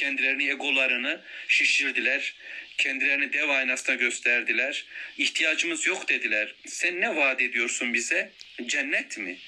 Kendilerini, 0.00 0.50
egolarını 0.50 1.20
şişirdiler. 1.48 2.34
Kendilerini 2.78 3.32
dev 3.32 3.48
aynasına 3.48 3.94
gösterdiler. 3.94 4.84
İhtiyacımız 5.18 5.86
yok 5.86 6.08
dediler. 6.08 6.54
Sen 6.66 7.00
ne 7.00 7.16
vaat 7.16 7.40
ediyorsun 7.40 7.94
bize? 7.94 8.30
Cennet 8.66 9.18
mi? 9.18 9.38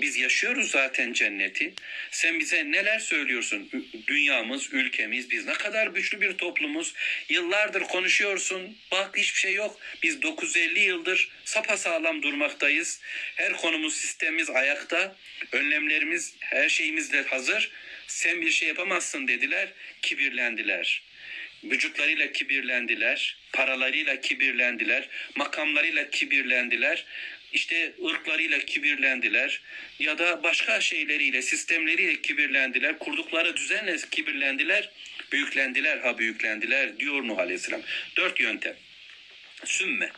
Biz 0.00 0.16
yaşıyoruz 0.16 0.70
zaten 0.70 1.12
cenneti. 1.12 1.74
Sen 2.10 2.40
bize 2.40 2.70
neler 2.70 2.98
söylüyorsun? 2.98 3.70
Dünyamız, 4.06 4.72
ülkemiz, 4.72 5.30
biz 5.30 5.46
ne 5.46 5.52
kadar 5.52 5.86
güçlü 5.86 6.20
bir 6.20 6.32
toplumuz. 6.32 6.94
Yıllardır 7.28 7.82
konuşuyorsun. 7.82 8.76
Bak 8.90 9.16
hiçbir 9.16 9.38
şey 9.38 9.54
yok. 9.54 9.80
Biz 10.02 10.22
950 10.22 10.80
yıldır 10.80 11.30
sapasağlam 11.44 12.22
durmaktayız. 12.22 13.00
Her 13.36 13.52
konumuz, 13.52 13.96
sistemimiz 13.96 14.50
ayakta. 14.50 15.16
Önlemlerimiz, 15.52 16.34
her 16.40 16.68
şeyimiz 16.68 17.12
de 17.12 17.22
hazır. 17.22 17.72
Sen 18.12 18.40
bir 18.40 18.50
şey 18.50 18.68
yapamazsın 18.68 19.28
dediler. 19.28 19.68
Kibirlendiler. 20.02 21.02
Vücutlarıyla 21.64 22.32
kibirlendiler, 22.32 23.36
paralarıyla 23.52 24.20
kibirlendiler, 24.20 25.08
makamlarıyla 25.34 26.10
kibirlendiler, 26.10 27.04
işte 27.52 27.92
ırklarıyla 28.04 28.58
kibirlendiler 28.58 29.60
ya 29.98 30.18
da 30.18 30.42
başka 30.42 30.80
şeyleriyle, 30.80 31.42
sistemleriyle 31.42 32.22
kibirlendiler, 32.22 32.98
kurdukları 32.98 33.56
düzenle 33.56 33.96
kibirlendiler, 34.10 34.90
büyüklendiler 35.32 35.98
ha 35.98 36.18
büyüklendiler 36.18 36.98
diyor 36.98 37.28
Nuh 37.28 37.38
Aleyhisselam. 37.38 37.82
Dört 38.16 38.40
yöntem. 38.40 38.76
Sümme. 39.64 40.10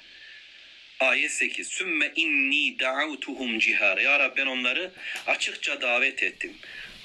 Ayet 1.00 1.30
8. 1.30 1.68
Sümme 1.68 2.12
inni 2.16 2.78
da'avtuhum 2.78 3.59
cihara. 3.59 4.00
Ya 4.00 4.18
Rabbi 4.18 4.40
ben 4.40 4.46
onları 4.46 4.90
açıkça 5.26 5.80
davet 5.80 6.22
ettim. 6.22 6.52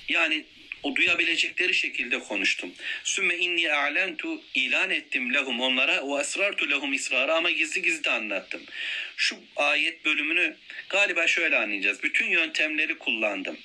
Yani 0.09 0.45
o 0.83 0.95
duyabilecekleri 0.95 1.73
şekilde 1.73 2.19
konuştum. 2.19 2.73
Sümme 3.03 3.37
inni 3.37 3.73
a'lentu 3.73 4.41
ilan 4.53 4.89
ettim 4.89 5.33
lehum 5.33 5.59
onlara 5.59 6.07
ve 6.07 6.21
esrartu 6.21 6.69
lehum 6.69 6.93
israra 6.93 7.35
ama 7.35 7.51
gizli 7.51 7.81
gizli 7.81 8.09
anlattım. 8.09 8.61
Şu 9.17 9.35
ayet 9.55 10.05
bölümünü 10.05 10.55
galiba 10.89 11.27
şöyle 11.27 11.57
anlayacağız. 11.57 12.03
Bütün 12.03 12.27
yöntemleri 12.27 12.97
kullandım. 12.97 13.57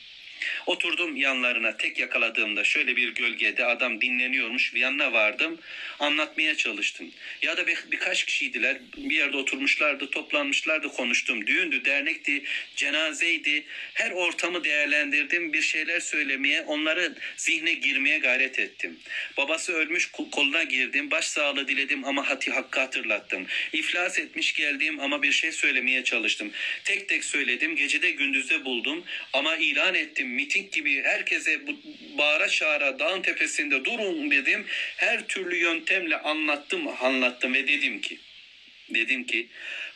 Oturdum 0.66 1.16
yanlarına 1.16 1.76
tek 1.76 1.98
yakaladığımda 1.98 2.64
şöyle 2.64 2.96
bir 2.96 3.08
gölgede 3.14 3.64
adam 3.64 4.00
dinleniyormuş. 4.00 4.74
Bir 4.74 4.80
yanına 4.80 5.12
vardım. 5.12 5.58
Anlatmaya 6.00 6.56
çalıştım. 6.56 7.10
Ya 7.42 7.56
da 7.56 7.66
bir, 7.66 7.78
birkaç 7.92 8.24
kişiydiler. 8.24 8.76
Bir 8.96 9.14
yerde 9.14 9.36
oturmuşlardı, 9.36 10.10
toplanmışlardı, 10.10 10.88
konuştum. 10.88 11.46
Düğündü, 11.46 11.84
dernekti, 11.84 12.44
cenazeydi. 12.76 13.64
Her 13.94 14.10
ortamı 14.10 14.64
değerlendirdim. 14.64 15.52
Bir 15.52 15.62
şeyler 15.62 16.00
söylemeye, 16.00 16.62
onların 16.62 17.16
zihne 17.36 17.74
girmeye 17.74 18.18
gayret 18.18 18.58
ettim. 18.58 18.98
Babası 19.36 19.72
ölmüş 19.72 20.06
kol- 20.10 20.30
koluna 20.30 20.62
girdim. 20.62 21.10
Başsağlığı 21.10 21.68
diledim 21.68 22.04
ama 22.04 22.28
hati 22.30 22.50
hakkı 22.50 22.80
hatırlattım. 22.80 23.46
İflas 23.72 24.18
etmiş 24.18 24.52
geldim 24.54 25.00
ama 25.00 25.22
bir 25.22 25.32
şey 25.32 25.52
söylemeye 25.52 26.04
çalıştım. 26.04 26.52
Tek 26.84 27.08
tek 27.08 27.24
söyledim. 27.24 27.76
Gecede 27.76 28.10
gündüzde 28.10 28.64
buldum 28.64 29.04
ama 29.32 29.56
ilan 29.56 29.94
ettim. 29.94 30.33
Miting 30.34 30.72
gibi 30.72 31.02
herkese 31.02 31.66
bu- 31.66 31.80
bağıra 32.18 32.48
çağıra 32.48 32.98
dağın 32.98 33.22
tepesinde 33.22 33.84
durun 33.84 34.30
dedim. 34.30 34.66
Her 34.96 35.26
türlü 35.26 35.56
yöntemle 35.56 36.16
anlattım, 36.16 36.88
anlattım 37.00 37.54
ve 37.54 37.68
dedim 37.68 38.00
ki 38.00 38.18
dedim 38.90 39.24
ki 39.26 39.48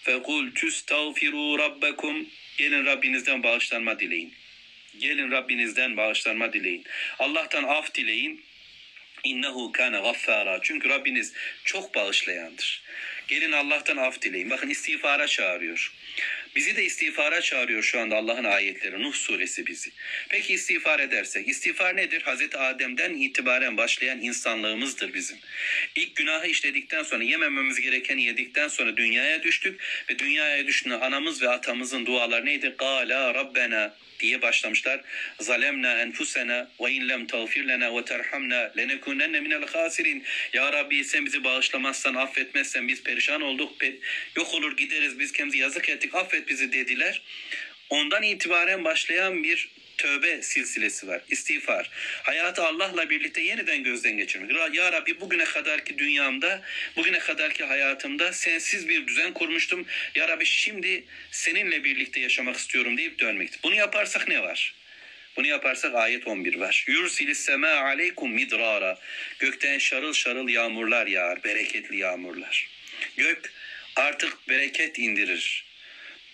fekul 0.03 0.51
tüstağfiru 0.55 1.59
rabbekum 1.59 2.27
gelin 2.59 2.87
Rabbinizden 2.87 3.42
bağışlanma 3.42 4.01
dileyin. 4.01 4.35
Gelin 4.98 5.31
Rabbinizden 5.31 5.96
bağışlanma 5.96 6.53
dileyin. 6.53 6.85
Allah'tan 7.18 7.64
af 7.64 7.94
dileyin. 7.94 8.44
İnnehu 9.24 9.72
kana 9.72 9.98
gaffara. 10.01 10.61
Çünkü 10.62 10.88
Rabbiniz 10.88 11.33
çok 11.64 11.94
bağışlayandır. 11.94 12.83
Gelin 13.29 13.53
Allah'tan 13.53 13.96
af 13.96 14.22
dileyin. 14.22 14.51
Bakın 14.51 14.68
istiğfara 14.68 15.27
çağırıyor. 15.27 15.92
Bizi 16.58 16.76
de 16.76 16.84
istiğfara 16.84 17.40
çağırıyor 17.40 17.82
şu 17.82 18.00
anda 18.00 18.16
Allah'ın 18.16 18.44
ayetleri. 18.44 19.02
Nuh 19.02 19.14
suresi 19.14 19.66
bizi. 19.66 19.90
Peki 20.28 20.54
istiğfar 20.54 21.00
edersek? 21.00 21.48
İstiğfar 21.48 21.96
nedir? 21.96 22.22
Hazreti 22.22 22.58
Adem'den 22.58 23.14
itibaren 23.14 23.76
başlayan 23.76 24.20
insanlığımızdır 24.20 25.14
bizim. 25.14 25.36
İlk 25.94 26.16
günahı 26.16 26.46
işledikten 26.46 27.02
sonra 27.02 27.24
yemememiz 27.24 27.80
gerekeni 27.80 28.24
yedikten 28.24 28.68
sonra 28.68 28.96
dünyaya 28.96 29.42
düştük 29.42 29.80
ve 30.10 30.18
dünyaya 30.18 30.66
düştüğünde 30.66 30.94
anamız 30.94 31.42
ve 31.42 31.48
atamızın 31.48 32.06
duaları 32.06 32.46
neydi? 32.46 32.74
Gala 32.78 33.34
Rabbena 33.34 33.94
diye 34.20 34.42
başlamışlar. 34.42 35.00
Zalemna 35.40 36.00
enfusena 36.00 36.70
ve 36.81 36.92
in 36.92 37.09
lem 37.09 37.26
tağfir 37.26 37.68
lena 37.68 37.96
ve 37.96 38.04
terhamna 38.04 38.72
lenekunenne 38.76 39.40
minel 39.40 39.66
hasirin. 39.66 40.24
Ya 40.52 40.72
Rabbi 40.72 41.04
sen 41.04 41.26
bizi 41.26 41.44
bağışlamazsan, 41.44 42.14
affetmezsen 42.14 42.88
biz 42.88 43.02
perişan 43.02 43.42
olduk. 43.42 43.72
yok 44.37 44.54
olur 44.54 44.76
gideriz 44.76 45.18
biz 45.18 45.33
kendimizi 45.33 45.59
yazık 45.59 45.88
ettik. 45.88 46.14
Affet 46.14 46.48
bizi 46.48 46.72
dediler. 46.72 47.22
Ondan 47.90 48.22
itibaren 48.22 48.85
başlayan 48.85 49.42
bir 49.44 49.68
tövbe 49.98 50.42
silsilesi 50.42 51.08
var. 51.08 51.20
İstiğfar. 51.28 51.90
Hayatı 52.22 52.62
Allah'la 52.62 53.11
birlikte 53.11 53.40
yeniden 53.40 53.82
gözden 53.82 54.16
geçirmek. 54.16 54.74
Ya 54.74 54.92
Rabbi 54.92 55.20
bugüne 55.20 55.44
kadarki 55.44 55.98
dünyamda, 55.98 56.62
bugüne 56.96 57.18
kadarki 57.18 57.64
hayatımda 57.64 58.32
sensiz 58.32 58.88
bir 58.88 59.06
düzen 59.06 59.32
kurmuştum. 59.32 59.87
Ya 60.14 60.28
Rabbi 60.28 60.44
şimdi 60.44 61.04
seninle 61.30 61.84
birlikte 61.84 62.20
yaşamak 62.20 62.56
istiyorum 62.56 62.96
deyip 62.96 63.18
dönmektir. 63.18 63.61
Bunu 63.62 63.74
yaparsak 63.74 64.28
ne 64.28 64.42
var? 64.42 64.74
Bunu 65.37 65.46
yaparsak 65.46 65.94
ayet 65.94 66.26
11 66.26 66.54
var. 66.54 66.84
Yursilis 66.88 67.38
sema 67.38 67.68
aleykum 67.68 68.32
midrara. 68.32 68.98
Gökten 69.38 69.78
şarıl 69.78 70.12
şarıl 70.12 70.48
yağmurlar 70.48 71.06
yağar, 71.06 71.44
bereketli 71.44 71.96
yağmurlar. 71.96 72.68
Gök 73.16 73.52
artık 73.96 74.48
bereket 74.48 74.98
indirir 74.98 75.68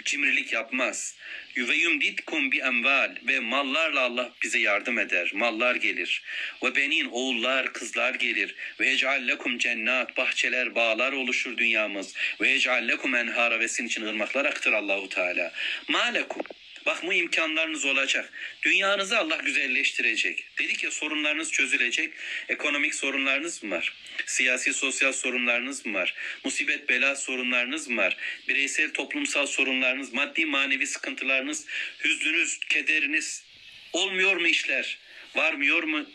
cimrilik 0.04 0.52
yapmaz. 0.52 1.14
Ve 1.56 1.74
yumditkum 1.74 2.52
bi 2.52 2.58
emval 2.58 3.14
ve 3.22 3.40
mallarla 3.40 4.00
Allah 4.00 4.32
bize 4.42 4.58
yardım 4.58 4.98
eder. 4.98 5.30
Mallar 5.34 5.74
gelir. 5.74 6.22
Ve 6.62 6.76
benin 6.76 7.08
oğullar, 7.10 7.72
kızlar 7.72 8.14
gelir. 8.14 8.54
Ve 8.80 8.90
ec'al 8.90 9.28
lekum 9.28 9.58
cennat, 9.58 10.16
bahçeler, 10.16 10.74
bağlar 10.74 11.12
oluşur 11.12 11.56
dünyamız. 11.56 12.14
Ve 12.40 12.52
ec'al 12.52 12.88
lekum 12.88 13.14
enhara 13.14 13.60
ve 13.60 13.68
sizin 13.68 13.86
için 13.86 14.06
ırmaklar 14.06 14.44
aktır 14.44 14.72
Allahu 14.72 15.08
Teala. 15.08 15.52
Malekum 15.88 16.42
Bak 16.86 17.06
bu 17.06 17.12
imkanlarınız 17.12 17.84
olacak. 17.84 18.32
Dünyanızı 18.62 19.18
Allah 19.18 19.36
güzelleştirecek. 19.36 20.46
Dedik 20.58 20.84
ya 20.84 20.90
sorunlarınız 20.90 21.52
çözülecek. 21.52 22.12
Ekonomik 22.48 22.94
sorunlarınız 22.94 23.62
mı 23.62 23.70
var? 23.70 23.94
Siyasi 24.26 24.74
sosyal 24.74 25.12
sorunlarınız 25.12 25.86
mı 25.86 25.94
var? 25.94 26.14
Musibet 26.44 26.88
bela 26.88 27.16
sorunlarınız 27.16 27.88
mı 27.88 27.96
var? 27.96 28.16
Bireysel 28.48 28.92
toplumsal 28.92 29.46
sorunlarınız, 29.46 30.12
maddi 30.12 30.46
manevi 30.46 30.86
sıkıntılarınız, 30.86 31.66
hüznünüz, 32.04 32.58
kederiniz 32.58 33.44
olmuyor 33.92 34.36
mu 34.36 34.46
işler? 34.46 34.98
Varmıyor 35.34 35.82
mu? 35.82 36.06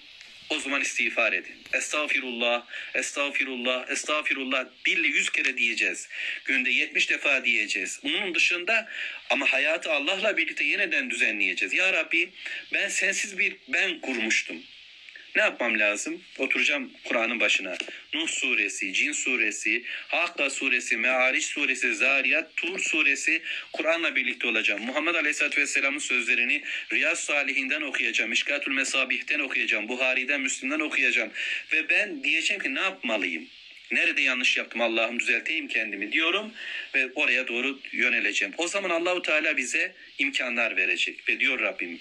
O 0.50 0.60
zaman 0.60 0.82
istiğfar 0.82 1.34
edin. 1.34 1.59
Estağfirullah, 1.74 2.66
estağfirullah, 2.96 3.90
estağfirullah. 3.90 4.66
Dille 4.86 5.08
yüz 5.08 5.30
kere 5.30 5.58
diyeceğiz. 5.58 6.10
Günde 6.46 6.70
70 6.70 7.10
defa 7.10 7.46
diyeceğiz. 7.46 8.00
Onun 8.04 8.36
dışında 8.36 8.90
ama 9.30 9.54
hayatı 9.54 9.92
Allah'la 9.92 10.38
birlikte 10.38 10.64
yeniden 10.64 11.10
düzenleyeceğiz. 11.10 11.74
Ya 11.74 11.94
Rabbi 11.94 12.30
ben 12.74 12.90
sensiz 12.90 13.38
bir 13.38 13.56
ben 13.68 14.02
kurmuştum. 14.02 14.64
Ne 15.36 15.42
yapmam 15.42 15.80
lazım? 15.80 16.22
Oturacağım 16.38 16.92
Kur'an'ın 17.04 17.40
başına. 17.40 17.78
Nuh 18.14 18.28
suresi, 18.28 18.94
Cin 18.94 19.12
suresi, 19.12 19.84
Hakka 20.08 20.50
suresi, 20.50 20.98
Me'ariç 20.98 21.46
suresi, 21.46 21.96
Zariyat, 21.96 22.56
Tur 22.56 22.80
suresi 22.80 23.42
Kur'an'la 23.74 24.16
birlikte 24.16 24.48
olacağım. 24.48 24.82
Muhammed 24.86 25.16
Aleyhisselatü 25.16 25.62
Vesselam'ın 25.62 26.00
sözlerini 26.00 26.64
Riyaz 26.94 27.20
Salihinden 27.20 27.82
okuyacağım. 27.82 28.32
İşkatül 28.32 28.72
Mesabih'ten 28.72 29.40
okuyacağım. 29.40 29.90
Buhari'den, 29.90 30.42
Müslim'den 30.42 30.80
okuyacağım. 30.80 31.32
Ve 31.74 31.90
ben 31.90 32.24
diyeceğim 32.24 32.64
ki 32.64 32.76
ne 32.76 32.82
yapmalıyım? 32.82 33.48
Nerede 33.92 34.22
yanlış 34.22 34.58
yaptım 34.58 34.82
Allah'ım 34.82 35.20
düzelteyim 35.20 35.68
kendimi 35.68 36.12
diyorum 36.12 36.54
ve 36.96 37.12
oraya 37.16 37.48
doğru 37.48 37.80
yöneleceğim. 37.92 38.54
O 38.58 38.68
zaman 38.68 38.90
Allahu 38.90 39.22
Teala 39.22 39.58
bize 39.58 39.96
imkanlar 40.18 40.78
verecek 40.78 41.30
ve 41.30 41.40
diyor 41.40 41.60
Rabbim 41.60 42.00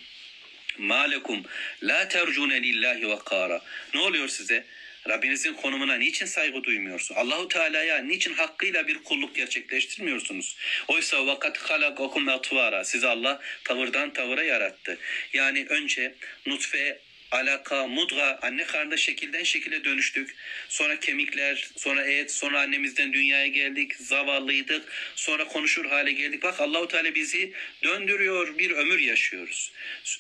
Malekum 0.79 1.43
la 1.83 2.09
tercune 2.09 2.63
lillahi 2.63 3.09
vakara. 3.09 3.61
Ne 3.95 4.01
oluyor 4.01 4.29
size? 4.29 4.65
Rabbinizin 5.09 5.55
konumuna 5.55 5.95
niçin 5.95 6.27
saygı 6.27 6.65
duymuyorsun? 6.65 7.15
Allahu 7.15 7.49
Teala'ya 7.49 7.99
niçin 7.99 8.35
hakkıyla 8.35 8.87
bir 8.87 8.99
kulluk 9.05 9.35
gerçekleştirmiyorsunuz? 9.35 10.57
Oysa 10.89 11.27
vakat 11.27 11.59
halakakum 11.59 12.29
atvara. 12.29 12.85
Sizi 12.85 13.07
Allah 13.07 13.41
tavırdan 13.65 14.13
tavıra 14.13 14.43
yarattı. 14.43 14.99
Yani 15.33 15.67
önce 15.69 16.15
nutfe, 16.47 16.99
alaka, 17.31 17.87
mudga, 17.87 18.39
anne 18.43 18.65
karnında 18.65 18.97
şekilden 18.97 19.43
şekile 19.43 19.85
dönüştük. 19.85 20.37
Sonra 20.69 21.01
kemikler, 21.01 21.71
sonra 21.77 22.05
et, 22.05 22.33
sonra 22.33 22.61
annemizden 22.61 23.13
dünyaya 23.13 23.47
geldik, 23.47 23.97
zavallıydık. 23.97 24.93
Sonra 25.17 25.45
konuşur 25.45 25.85
hale 25.85 26.13
geldik. 26.13 26.43
Bak 26.43 26.61
Allahu 26.61 26.89
Teala 26.89 27.15
bizi 27.15 27.53
döndürüyor, 27.83 28.59
bir 28.59 28.71
ömür 28.71 28.99
yaşıyoruz. 28.99 29.73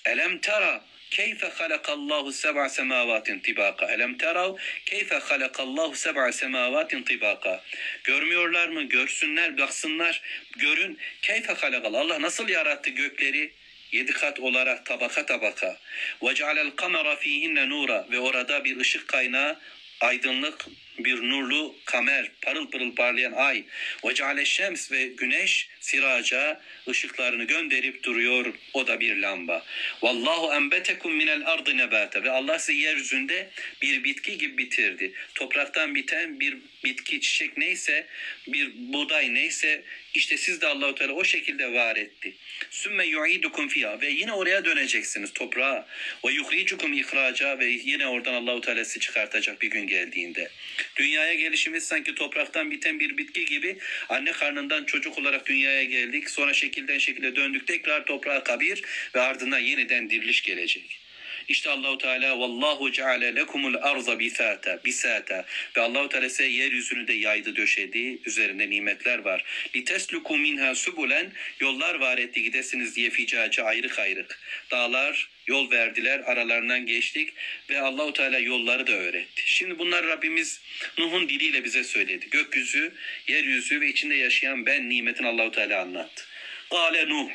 Elem 0.05 0.38
tara 0.38 0.85
keyfe 1.11 1.47
halakallahu 1.47 2.33
seb'a 2.33 2.68
semavatin 2.68 3.38
tibaka. 3.38 3.92
Elem 3.92 4.18
terav 4.18 4.57
keyfe 4.87 5.14
halakallahu 5.14 5.97
seb'a 5.97 6.33
semavatin 6.33 7.03
tibaka. 7.03 7.64
Görmüyorlar 8.05 8.68
mı? 8.68 8.83
Görsünler, 8.83 9.59
baksınlar, 9.59 10.23
görün. 10.57 10.99
Keyfe 11.23 11.53
halakal. 11.53 11.94
Allah 11.94 12.23
nasıl 12.23 12.49
yarattı 12.49 12.90
gökleri? 12.90 13.53
Yedi 13.92 14.12
kat 14.12 14.40
olarak 14.40 14.87
tabaka 14.87 15.27
tabaka. 15.27 15.79
Ve 16.22 16.35
cealel 16.35 16.70
kamera 16.70 17.16
fihinne 17.16 17.68
nura 17.68 18.07
ve 18.11 18.18
orada 18.18 18.64
bir 18.64 18.77
ışık 18.77 19.09
kaynağı 19.09 19.61
aydınlık 20.01 20.66
bir 20.98 21.22
nurlu 21.22 21.74
kamer, 21.85 22.31
parıl 22.42 22.70
pırıl 22.70 22.94
parlayan 22.94 23.33
ay. 23.33 23.64
Ve 24.05 24.14
ceale 24.14 24.44
şems 24.44 24.92
ve 24.92 25.07
güneş 25.07 25.68
siraca 25.81 26.61
ışıklarını 26.88 27.44
gönderip 27.44 28.03
duruyor. 28.03 28.55
O 28.74 28.87
da 28.87 29.01
bir 29.01 29.16
lamba. 29.16 29.64
Vallahu 30.03 30.55
enbetekum 30.55 31.14
minel 31.14 31.46
ardı 31.46 31.77
nebate. 31.77 32.22
Ve 32.22 32.31
Allah 32.31 32.59
sizi 32.59 32.79
yeryüzünde 32.79 33.51
bir 33.83 34.05
bitki 34.05 34.38
gibi 34.38 34.59
bitirdi. 34.59 35.12
Topraktan 35.35 35.94
biten 35.94 36.40
bir 36.40 36.57
bitki, 36.85 37.21
çiçek 37.21 37.59
neyse, 37.59 38.07
bir 38.47 38.71
buğday 38.75 39.35
neyse 39.35 39.83
işte 40.14 40.37
siz 40.37 40.61
de 40.61 40.67
Allahu 40.67 40.95
Teala 40.95 41.12
o 41.12 41.25
şekilde 41.25 41.73
var 41.73 41.97
etti. 41.97 42.35
Sümme 42.71 43.07
yu'idukum 43.07 43.69
fiha 43.69 44.01
ve 44.01 44.11
yine 44.11 44.33
oraya 44.33 44.64
döneceksiniz 44.64 45.33
toprağa. 45.33 45.88
Ve 46.25 46.33
yuhricukum 46.33 46.93
ihraca 46.93 47.59
ve 47.59 47.67
yine 47.67 48.07
oradan 48.07 48.35
Allahu 48.35 48.61
Teala 48.61 48.85
sizi 48.85 49.01
çıkartacak 49.01 49.62
bir 49.62 49.71
gün 49.71 49.87
geldiğinde. 49.87 50.51
Dünyaya 50.97 51.35
gelişimiz 51.35 51.85
sanki 51.85 52.14
topraktan 52.14 52.71
biten 52.71 53.01
bir 53.01 53.17
bitki 53.17 53.45
gibi 53.45 53.77
anne 54.09 54.33
karnından 54.33 54.85
çocuk 54.85 55.19
olarak 55.19 55.47
dünyaya 55.47 55.85
geldik. 55.85 56.31
Sonra 56.31 56.55
şekilden 56.55 56.99
şekilde 56.99 57.37
döndük 57.37 57.67
tekrar 57.67 58.07
toprağa 58.07 58.45
kabir 58.45 58.83
ve 59.14 59.21
ardından 59.21 59.59
yeniden 59.59 60.11
diriliş 60.11 60.43
gelecek. 60.43 61.08
İşte 61.49 61.71
Allahu 61.71 61.99
Teala 61.99 62.39
vallahu 62.39 62.93
ceale 62.93 63.37
lekumul 63.37 63.75
arza 63.75 64.19
bisata 64.19 64.85
bisata 64.85 65.47
ve 65.77 65.81
Allahu 65.81 66.09
Teala 66.09 66.31
size 66.31 66.45
yeryüzünü 66.47 67.09
de 67.09 67.13
yaydı 67.13 67.57
döşedi. 67.57 68.19
Üzerinde 68.27 68.71
nimetler 68.71 69.19
var. 69.19 69.45
Litesluku 69.77 70.37
minha 70.37 70.75
subulen 70.75 71.33
yollar 71.61 71.95
var 71.95 72.19
etti 72.19 72.43
gidesiniz 72.43 72.97
diye 72.97 73.11
ficacı 73.11 73.65
ayrık 73.65 73.99
ayrık. 73.99 74.41
Dağlar 74.71 75.29
yol 75.47 75.71
verdiler 75.71 76.19
aralarından 76.19 76.87
geçtik 76.87 77.33
ve 77.71 77.81
Allahu 77.81 78.13
Teala 78.13 78.39
yolları 78.39 78.87
da 78.87 78.93
öğretti. 78.93 79.43
Şimdi 79.47 79.79
bunlar 79.79 80.07
Rabbimiz 80.07 80.61
Nuh'un 80.99 81.29
diliyle 81.29 81.65
bize 81.65 81.85
söyledi. 81.85 82.31
Gökyüzü, 82.31 82.93
yeryüzü 83.29 83.81
ve 83.81 83.89
içinde 83.89 84.15
yaşayan 84.15 84.67
ben 84.67 84.89
nimetin 84.89 85.25
Allahu 85.25 85.51
Teala 85.51 85.81
anlattı. 85.81 86.25
Kale 86.71 87.09
Nuh 87.09 87.31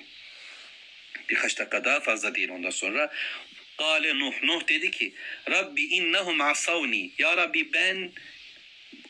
birkaç 1.30 1.60
dakika 1.60 1.84
daha 1.84 2.00
fazla 2.00 2.36
değil 2.36 2.50
ondan 2.50 2.70
sonra. 2.70 3.12
Kale 3.78 4.20
Nuh, 4.20 4.34
Nuh 4.44 4.68
dedi 4.68 4.92
ki 4.92 5.14
Rabbi 5.50 5.82
innehum 5.82 6.42
asavni. 6.42 7.12
Ya 7.18 7.38
Rabbi 7.38 7.74
ben 7.74 8.12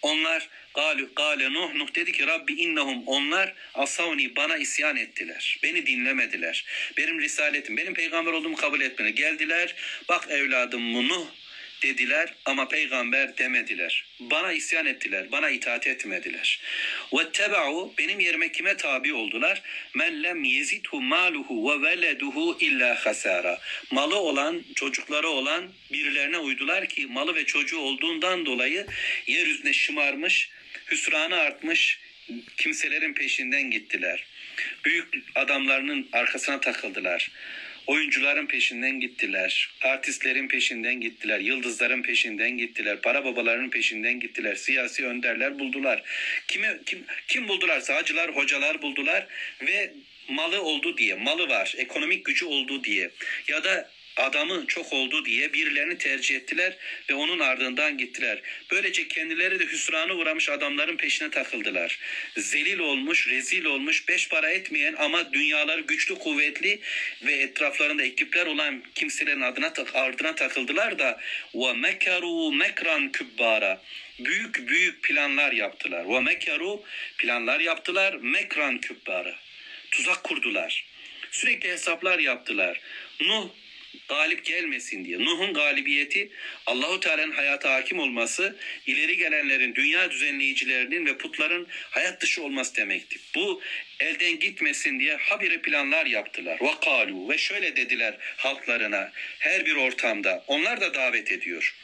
onlar 0.02 0.50
Galu 0.74 1.10
gale 1.16 1.54
Nuh 1.54 1.74
Nuh 1.74 1.96
dedi 1.96 2.12
ki 2.12 2.28
Rabbi 2.28 2.54
innehum 2.54 3.04
onlar 3.06 3.54
asavni 3.74 4.36
bana 4.36 4.58
isyan 4.58 4.98
ettiler. 4.98 5.60
Beni 5.64 5.86
dinlemediler. 5.86 6.66
Benim 6.98 7.20
risaletim, 7.20 7.78
benim 7.78 7.94
peygamber 7.94 8.34
olduğumu 8.34 8.56
kabul 8.56 8.82
etmediler. 8.82 9.16
Geldiler 9.16 9.76
bak 10.10 10.28
evladım 10.30 11.08
Nuh 11.08 11.28
dediler 11.84 12.34
ama 12.46 12.68
peygamber 12.68 13.38
demediler. 13.38 14.06
Bana 14.20 14.54
isyan 14.54 14.86
ettiler, 14.86 15.32
bana 15.32 15.50
itaat 15.50 15.88
etmediler. 15.88 16.60
Ve 17.14 17.32
tebau 17.32 17.94
benim 17.98 18.20
yerime 18.20 18.52
kime 18.52 18.78
tabi 18.78 19.14
oldular? 19.14 19.62
Men 19.94 20.24
lem 20.24 20.44
yezidhu 20.44 21.02
maluhu 21.02 21.72
ve 21.72 21.82
veleduhu 21.82 22.58
illa 22.60 23.06
hasara. 23.06 23.60
Malı 23.92 24.16
olan, 24.16 24.64
çocukları 24.76 25.28
olan 25.28 25.70
birilerine 25.92 26.38
uydular 26.38 26.90
ki 26.90 27.08
malı 27.08 27.36
ve 27.36 27.46
çocuğu 27.46 27.80
olduğundan 27.80 28.46
dolayı 28.46 28.86
yeryüzüne 29.28 29.74
şımarmış, 29.74 30.50
hüsranı 30.92 31.36
artmış 31.36 32.00
kimselerin 32.58 33.14
peşinden 33.14 33.72
gittiler. 33.72 34.26
Büyük 34.86 35.08
adamlarının 35.36 36.10
arkasına 36.12 36.60
takıldılar. 36.60 37.32
Oyuncuların 37.88 38.46
peşinden 38.46 39.00
gittiler. 39.00 39.70
Artistlerin 39.82 40.48
peşinden 40.48 41.02
gittiler. 41.02 41.40
Yıldızların 41.40 42.04
peşinden 42.04 42.58
gittiler. 42.58 43.02
Para 43.02 43.26
babalarının 43.26 43.70
peşinden 43.70 44.20
gittiler. 44.20 44.56
Siyasi 44.56 45.06
önderler 45.06 45.60
buldular. 45.60 46.04
Kimi 46.48 46.68
kim 46.86 47.04
kim 47.28 47.48
buldular? 47.48 47.80
Sağcılar, 47.80 48.36
hocalar 48.36 48.82
buldular 48.82 49.28
ve 49.62 49.94
malı 50.28 50.62
oldu 50.62 50.98
diye, 50.98 51.16
malı 51.16 51.50
var, 51.50 51.74
ekonomik 51.78 52.26
gücü 52.26 52.46
oldu 52.46 52.84
diye 52.84 53.10
ya 53.48 53.64
da 53.64 53.90
adamı 54.18 54.68
çok 54.68 54.94
oldu 54.94 55.26
diye 55.26 55.54
birilerini 55.54 55.98
tercih 55.98 56.36
ettiler 56.36 56.78
ve 57.10 57.14
onun 57.14 57.40
ardından 57.40 57.98
gittiler. 57.98 58.42
Böylece 58.72 59.08
kendileri 59.08 59.60
de 59.60 59.66
hüsrana 59.66 60.14
uğramış 60.14 60.50
adamların 60.50 60.98
peşine 60.98 61.30
takıldılar. 61.30 62.00
Zelil 62.38 62.80
olmuş, 62.80 63.28
rezil 63.28 63.66
olmuş, 63.66 64.08
beş 64.08 64.30
para 64.30 64.50
etmeyen 64.50 64.96
ama 64.98 65.34
dünyaları 65.34 65.82
güçlü, 65.82 66.16
kuvvetli 66.16 66.80
ve 67.22 67.34
etraflarında 67.34 68.04
ekipler 68.04 68.46
olan 68.46 68.84
kimselerin 68.96 69.42
adına 69.42 69.74
ardına 69.94 70.36
takıldılar 70.36 71.00
da 71.00 71.20
ve 71.56 71.74
mekaru 71.74 72.52
mekran 72.52 73.12
kübbara 73.12 73.82
büyük 74.20 74.68
büyük 74.68 75.04
planlar 75.04 75.52
yaptılar. 75.52 76.10
Ve 76.10 76.20
mekaru 76.20 76.84
planlar 77.18 77.60
yaptılar. 77.60 78.14
Mekran 78.14 78.78
kübbara 78.78 79.36
tuzak 79.92 80.24
kurdular. 80.24 80.86
Sürekli 81.32 81.70
hesaplar 81.70 82.20
yaptılar. 82.20 82.82
Nuh 83.22 83.50
galip 84.08 84.46
gelmesin 84.46 85.06
diye. 85.06 85.20
Nuh'un 85.20 85.54
galibiyeti 85.54 86.30
Allahu 86.66 87.00
Teala'nın 87.00 87.32
hayata 87.32 87.74
hakim 87.74 88.00
olması, 88.00 88.56
ileri 88.88 89.18
gelenlerin, 89.18 89.76
dünya 89.76 90.12
düzenleyicilerinin 90.12 91.06
ve 91.06 91.18
putların 91.18 91.68
hayat 91.70 92.22
dışı 92.22 92.44
olması 92.44 92.76
demekti. 92.76 93.20
Bu 93.36 93.62
elden 94.00 94.40
gitmesin 94.40 95.00
diye 95.00 95.16
habire 95.16 95.62
planlar 95.62 96.06
yaptılar. 96.06 96.60
Ve 96.62 96.72
kalu 96.82 97.30
ve 97.30 97.38
şöyle 97.38 97.76
dediler 97.76 98.18
halklarına 98.38 99.12
her 99.40 99.66
bir 99.66 99.76
ortamda. 99.76 100.44
Onlar 100.48 100.82
da 100.82 100.94
davet 100.94 101.32
ediyor. 101.32 101.76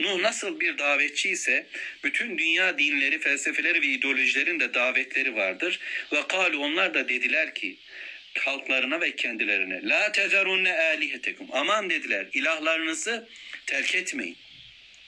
Nuh 0.00 0.20
nasıl 0.20 0.60
bir 0.60 0.78
davetçi 0.78 1.30
ise 1.30 1.66
bütün 2.04 2.38
dünya 2.38 2.78
dinleri, 2.78 3.18
felsefeleri 3.18 3.82
ve 3.82 3.86
ideolojilerin 3.86 4.60
de 4.60 4.74
davetleri 4.74 5.36
vardır. 5.36 5.80
Ve 6.12 6.22
kalu 6.28 6.58
onlar 6.58 6.94
da 6.94 7.08
dediler 7.08 7.54
ki 7.54 7.76
halklarına 8.38 9.00
ve 9.00 9.16
kendilerine 9.16 9.80
la 9.88 10.12
tezerunne 10.12 10.72
alihetekum 10.72 11.46
aman 11.52 11.90
dediler 11.90 12.26
ilahlarınızı 12.32 13.28
terk 13.66 13.94
etmeyin. 13.94 14.36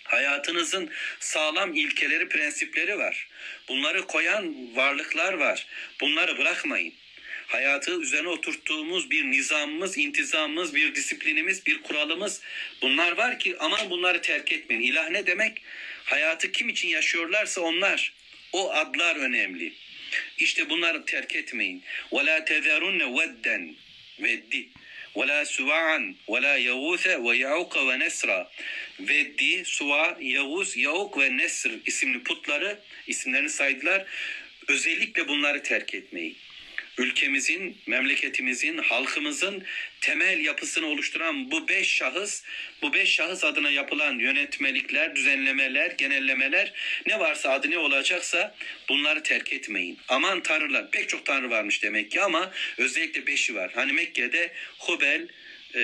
Hayatınızın 0.04 0.90
sağlam 1.20 1.74
ilkeleri, 1.74 2.28
prensipleri 2.28 2.98
var. 2.98 3.28
Bunları 3.68 4.06
koyan 4.06 4.76
varlıklar 4.76 5.32
var. 5.32 5.66
Bunları 6.00 6.38
bırakmayın. 6.38 6.94
Hayatı 7.46 8.00
üzerine 8.00 8.28
oturttuğumuz 8.28 9.10
bir 9.10 9.24
nizamımız, 9.24 9.98
intizamımız, 9.98 10.74
bir 10.74 10.94
disiplinimiz, 10.94 11.66
bir 11.66 11.82
kuralımız 11.82 12.40
bunlar 12.82 13.12
var 13.12 13.38
ki 13.38 13.56
aman 13.58 13.90
bunları 13.90 14.20
terk 14.20 14.52
etmeyin. 14.52 14.82
İlah 14.82 15.10
ne 15.10 15.26
demek? 15.26 15.62
Hayatı 16.04 16.52
kim 16.52 16.68
için 16.68 16.88
yaşıyorlarsa 16.88 17.60
onlar. 17.60 18.12
O 18.52 18.72
adlar 18.72 19.16
önemli. 19.16 19.72
İşte 20.38 20.70
bunları 20.70 21.04
terk 21.04 21.36
etmeyin. 21.36 21.82
Ve 22.12 22.26
la 22.26 22.44
tezerunne 22.44 23.18
vedden 23.18 23.74
veddi 24.18 24.68
ve 25.16 25.28
la 25.28 25.44
suva'an 25.44 26.16
ve 26.28 26.42
la 26.42 26.56
yavuse 26.56 27.24
ve 27.24 27.36
yauka 27.36 27.88
ve 27.88 27.98
nesra 27.98 28.50
veddi, 29.00 29.64
suva, 29.64 30.18
yavuz, 30.20 30.76
yauk 30.76 31.18
ve 31.18 31.36
nesr 31.36 31.70
isimli 31.86 32.22
putları 32.22 32.78
isimlerini 33.06 33.50
saydılar. 33.50 34.06
Özellikle 34.68 35.28
bunları 35.28 35.62
terk 35.62 35.94
etmeyin 35.94 36.36
ülkemizin, 36.98 37.76
memleketimizin, 37.86 38.78
halkımızın 38.78 39.64
temel 40.00 40.40
yapısını 40.40 40.86
oluşturan 40.86 41.50
bu 41.50 41.68
beş 41.68 41.88
şahıs, 41.88 42.42
bu 42.82 42.94
beş 42.94 43.10
şahıs 43.10 43.44
adına 43.44 43.70
yapılan 43.70 44.18
yönetmelikler, 44.18 45.16
düzenlemeler, 45.16 45.90
genellemeler 45.90 46.72
ne 47.06 47.18
varsa 47.18 47.50
adı 47.50 47.70
ne 47.70 47.78
olacaksa 47.78 48.54
bunları 48.88 49.22
terk 49.22 49.52
etmeyin. 49.52 49.98
Aman 50.08 50.42
tanrılar, 50.42 50.90
pek 50.90 51.08
çok 51.08 51.26
tanrı 51.26 51.50
varmış 51.50 51.82
demek 51.82 52.10
ki 52.10 52.20
ama 52.20 52.52
özellikle 52.78 53.26
beşi 53.26 53.54
var. 53.54 53.72
Hani 53.74 53.92
Mekke'de 53.92 54.52
Hubel, 54.78 55.28
e, 55.74 55.80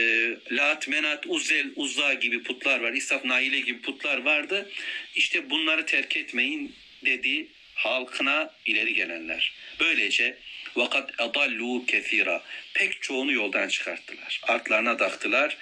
Lat, 0.51 0.89
Menat, 0.89 1.25
Uzzel, 1.27 1.67
Uzza 1.77 2.15
gibi 2.15 2.43
putlar 2.43 2.81
var. 2.81 2.93
İsaf, 2.93 3.25
Naile 3.25 3.61
gibi 3.61 3.81
putlar 3.81 4.19
vardı. 4.19 4.71
İşte 5.15 5.51
bunları 5.51 5.87
terk 5.87 6.17
etmeyin 6.17 6.75
dedi 7.05 7.47
halkına 7.75 8.55
ileri 8.67 8.95
gelenler. 8.95 9.53
Böylece 9.81 10.39
vakat 10.79 11.11
adallu 11.19 11.87
kefira 11.87 12.43
pek 12.75 13.03
çoğunu 13.03 13.33
yoldan 13.33 13.69
çıkarttılar. 13.69 14.41
Artlarına 14.43 14.97
taktılar 14.97 15.57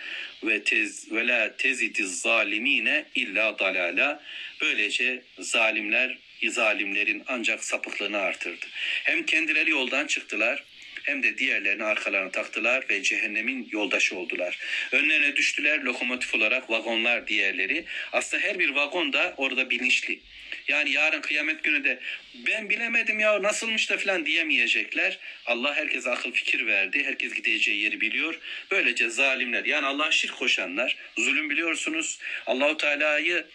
ve 0.45 0.65
tez 0.65 1.13
ve 1.13 1.27
la 1.27 1.57
tezitiz 1.57 2.21
zalimine 2.21 3.05
illa 3.15 3.59
dalala. 3.59 4.23
Böylece 4.61 5.23
zalimler 5.39 6.19
zalimlerin 6.49 7.23
ancak 7.27 7.65
sapıklığını 7.65 8.19
artırdı. 8.19 8.67
Hem 9.05 9.27
kendileri 9.27 9.71
yoldan 9.71 10.07
çıktılar 10.07 10.65
hem 11.03 11.23
de 11.23 11.39
diğerlerini 11.39 11.85
arkalarına 11.85 12.31
taktılar 12.31 12.85
ve 12.91 13.03
cehennemin 13.03 13.69
yoldaşı 13.73 14.17
oldular. 14.17 14.59
Önlerine 14.93 15.37
düştüler 15.37 15.79
lokomotif 15.83 16.35
olarak 16.35 16.71
vagonlar 16.71 17.27
diğerleri. 17.27 17.85
Aslında 18.13 18.43
her 18.43 18.59
bir 18.59 18.71
vagon 18.71 19.13
da 19.13 19.35
orada 19.37 19.71
bilinçli. 19.71 20.21
Yani 20.69 20.91
yarın 20.91 21.21
kıyamet 21.21 21.65
günü 21.65 21.85
de 21.85 21.99
ben 22.35 22.71
bilemedim 22.71 23.21
ya 23.21 23.43
nasılmış 23.43 23.91
da 23.91 23.99
falan 23.99 24.27
diyemeyecekler. 24.27 25.19
Allah 25.47 25.75
herkese 25.77 26.11
akıl 26.11 26.33
fikir 26.33 26.67
verdi. 26.67 27.05
Herkes 27.05 27.35
gideceği 27.35 27.81
yeri 27.83 28.01
biliyor. 28.01 28.41
Böylece 28.71 29.11
zalimler 29.11 29.65
yani 29.65 29.87
Allah'a 29.87 30.11
şirk 30.11 30.37
koşanlar 30.37 30.97
zulüm 31.19 31.51
biliyorsunuz. 31.51 32.19
Allahu 32.47 32.77
Teala'yı 32.77 33.47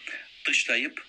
dışlayıp 0.44 1.02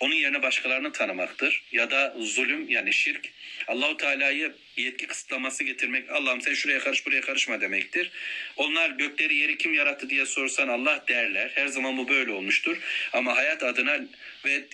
onun 0.00 0.14
yerine 0.14 0.42
başkalarını 0.42 0.92
tanımaktır. 0.92 1.62
Ya 1.72 1.90
da 1.90 2.14
zulüm 2.20 2.68
yani 2.68 2.92
şirk 2.92 3.30
Allahu 3.68 3.96
Teala'yı 3.96 4.54
yetki 4.76 5.06
kısıtlaması 5.06 5.64
getirmek. 5.64 6.10
Allah'ım 6.10 6.40
sen 6.40 6.54
şuraya 6.54 6.78
karış 6.78 7.06
buraya 7.06 7.20
karışma 7.20 7.60
demektir. 7.60 8.10
Onlar 8.56 8.90
gökleri 8.90 9.34
yeri 9.34 9.58
kim 9.58 9.74
yarattı 9.74 10.10
diye 10.10 10.26
sorsan 10.26 10.68
Allah 10.68 11.04
derler. 11.08 11.50
Her 11.54 11.66
zaman 11.66 11.98
bu 11.98 12.08
böyle 12.08 12.30
olmuştur. 12.30 12.76
Ama 13.12 13.36
hayat 13.36 13.62
adına 13.62 14.00
ve 14.44 14.64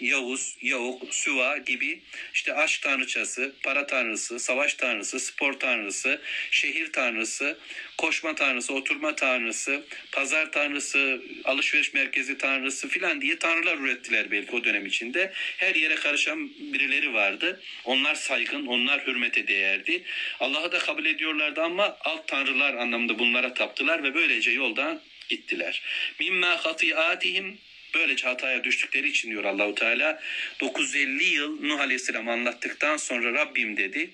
Yavuz, 0.00 0.56
Yavuk, 0.62 1.14
Süva 1.14 1.58
gibi 1.58 2.00
işte 2.34 2.54
aşk 2.54 2.82
tanrıçası, 2.82 3.52
para 3.62 3.86
tanrısı, 3.86 4.38
savaş 4.38 4.74
tanrısı, 4.74 5.20
spor 5.20 5.52
tanrısı, 5.52 6.20
şehir 6.50 6.92
tanrısı, 6.92 7.58
koşma 7.98 8.34
tanrısı, 8.34 8.74
oturma 8.74 9.16
tanrısı, 9.16 9.84
pazar 10.12 10.52
tanrısı, 10.52 11.22
alışveriş 11.44 11.94
merkezi 11.94 12.38
tanrısı 12.38 12.88
filan 12.88 13.20
diye 13.20 13.38
tanrılar 13.38 13.78
ürettiler 13.78 14.30
belki 14.30 14.52
o 14.52 14.64
dönem 14.64 14.86
içinde. 14.86 15.32
Her 15.34 15.74
yere 15.74 15.94
karışan 15.94 16.50
birileri 16.58 17.14
vardı. 17.14 17.60
Onlar 17.84 18.14
saygın, 18.14 18.66
onlar 18.66 19.04
değerdi. 19.48 20.02
Allah'ı 20.40 20.72
da 20.72 20.78
kabul 20.78 21.04
ediyorlardı 21.04 21.62
ama 21.62 21.96
alt 22.00 22.28
tanrılar 22.28 22.74
anlamında 22.74 23.18
bunlara 23.18 23.54
taptılar 23.54 24.02
ve 24.02 24.14
böylece 24.14 24.50
yoldan 24.50 25.00
gittiler. 25.28 25.82
Mimma 26.20 26.64
hatiatihim 26.64 27.58
böylece 27.94 28.26
hataya 28.26 28.64
düştükleri 28.64 29.08
için 29.08 29.30
diyor 29.30 29.44
Allahu 29.44 29.74
Teala 29.74 30.22
950 30.60 31.24
yıl 31.24 31.62
Nuh 31.62 31.80
Aleyhisselam 31.80 32.28
anlattıktan 32.28 32.96
sonra 32.96 33.32
Rabbim 33.32 33.76
dedi. 33.76 34.10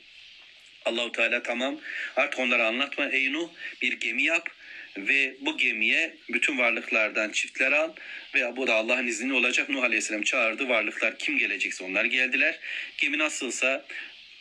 Allahu 0.85 1.13
Teala 1.13 1.43
tamam 1.43 1.81
artık 2.17 2.41
onlara 2.41 2.67
anlatma 2.67 3.09
ey 3.09 3.33
Nuh 3.33 3.49
bir 3.83 3.93
gemi 3.93 4.23
yap 4.23 4.51
ve 4.97 5.37
bu 5.41 5.59
gemiye 5.59 6.17
bütün 6.29 6.59
varlıklardan 6.59 7.31
çiftler 7.31 7.73
al 7.73 7.93
ve 8.35 8.57
bu 8.57 8.67
da 8.67 8.75
Allah'ın 8.75 9.07
izniyle 9.07 9.35
olacak. 9.35 9.69
Nuh 9.69 9.83
Aleyhisselam 9.83 10.23
çağırdı 10.23 10.69
varlıklar 10.69 11.19
kim 11.19 11.39
gelecekse 11.39 11.85
onlar 11.85 12.05
geldiler. 12.05 12.59
Gemi 12.99 13.19
nasılsa 13.19 13.87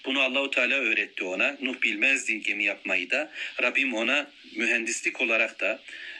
bunu 0.05 0.21
Allahu 0.21 0.51
Teala 0.51 0.75
öğretti 0.75 1.23
ona. 1.23 1.57
Nuh 1.61 1.81
bilmezdi 1.81 2.41
gemi 2.41 2.63
yapmayı 2.63 3.09
da. 3.09 3.31
Rabbim 3.61 3.93
ona 3.93 4.27
mühendislik 4.55 5.21
olarak 5.21 5.59
da 5.59 5.79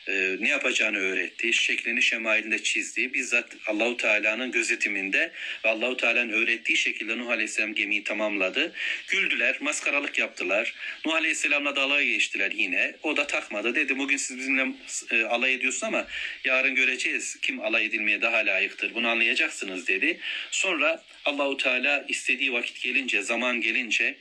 e, 0.10 0.38
ne 0.40 0.50
yapacağını 0.50 0.98
öğretti. 0.98 1.54
Şeklini 1.54 2.02
şemailinde 2.02 2.64
çizdi. 2.64 3.14
Bizzat 3.14 3.56
Allahu 3.68 3.98
Teala'nın 3.98 4.52
gözetiminde 4.52 5.32
ve 5.66 5.70
Allahu 5.70 5.98
Teala'nın 5.98 6.34
öğrettiği 6.34 6.78
şekilde 6.78 7.18
Nuh 7.18 7.30
Aleyhisselam 7.30 7.74
gemiyi 7.74 8.04
tamamladı. 8.04 8.74
Güldüler, 9.08 9.58
maskaralık 9.62 10.18
yaptılar. 10.18 10.74
Nuh 11.06 11.14
Aleyhisselam'la 11.14 11.76
dalga 11.76 12.04
geçtiler 12.04 12.52
yine. 12.52 12.96
O 13.04 13.18
da 13.18 13.28
takmadı. 13.28 13.76
Dedi 13.76 13.98
bugün 13.98 14.18
siz 14.18 14.38
bizimle 14.38 14.68
e, 15.12 15.24
alay 15.24 15.54
ediyorsunuz 15.54 15.84
ama 15.84 16.08
yarın 16.44 16.76
göreceğiz 16.76 17.38
kim 17.42 17.62
alay 17.62 17.86
edilmeye 17.86 18.22
daha 18.22 18.38
layıktır. 18.38 18.94
Bunu 18.94 19.08
anlayacaksınız 19.08 19.88
dedi. 19.88 20.20
Sonra 20.52 21.04
Allahu 21.26 21.58
Teala 21.58 22.06
istediği 22.08 22.54
vakit 22.54 22.82
gelince, 22.82 23.22
zaman 23.22 23.62
gelince 23.62 24.16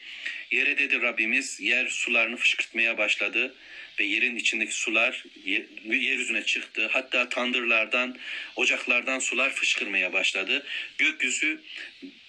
yere 0.51 0.78
dedi 0.78 1.03
Rabbimiz 1.03 1.61
yer 1.61 1.86
sularını 1.86 2.36
fışkırtmaya 2.36 2.99
başladı 2.99 3.55
ve 4.01 4.05
yerin 4.05 4.36
içindeki 4.36 4.72
sular 4.72 5.24
ye- 5.44 5.66
yeryüzüne 5.84 6.42
çıktı. 6.44 6.88
Hatta 6.92 7.28
tandırlardan, 7.28 8.16
ocaklardan 8.57 9.18
sular 9.18 9.51
fışkırmaya 9.51 10.12
başladı. 10.12 10.66
Gökyüzü 10.99 11.61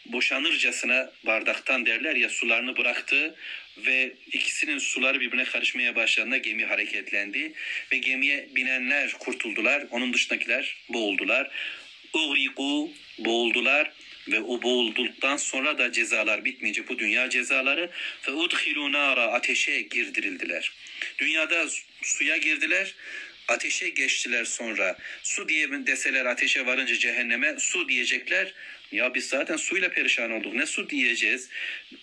boşanırcasına 0.06 1.12
bardaktan 1.26 1.86
derler 1.86 2.16
ya 2.16 2.30
sularını 2.30 2.78
bıraktı 2.78 3.36
ve 3.78 4.14
ikisinin 4.32 4.78
suları 4.78 5.20
birbirine 5.20 5.44
karışmaya 5.44 5.96
başladığında 5.96 6.38
gemi 6.38 6.66
hareketlendi 6.66 7.54
ve 7.92 7.98
gemiye 7.98 8.50
binenler 8.56 9.12
kurtuldular. 9.14 9.86
Onun 9.92 10.14
dışındakiler 10.14 10.78
boğuldular. 10.90 11.52
Uğriku 12.14 12.92
boğuldular 13.18 13.92
ve 14.32 14.42
o 14.42 14.62
boğulduktan 14.62 15.38
sonra 15.38 15.78
da 15.78 15.92
cezalar 15.92 16.46
bitmeyecek 16.46 16.90
bu 16.90 17.00
dünya 17.00 17.30
cezaları 17.30 17.90
ve 18.28 18.32
udhilu 18.32 18.92
nara 18.92 19.24
ateşe 19.24 19.82
girdirildiler. 19.82 20.72
Dünyada 21.20 21.66
suya 22.02 22.38
girdiler 22.38 22.96
ateşe 23.50 23.90
geçtiler 23.90 24.46
sonra. 24.46 24.98
Su 25.24 25.50
diye 25.50 25.72
deseler 25.72 26.26
ateşe 26.26 26.66
varınca 26.66 26.96
cehenneme 26.96 27.56
su 27.60 27.90
diyecekler. 27.90 28.54
Ya 28.92 29.14
biz 29.14 29.30
zaten 29.30 29.58
suyla 29.58 29.90
perişan 29.90 30.32
olduk. 30.32 30.54
Ne 30.54 30.66
su 30.66 30.90
diyeceğiz? 30.90 31.50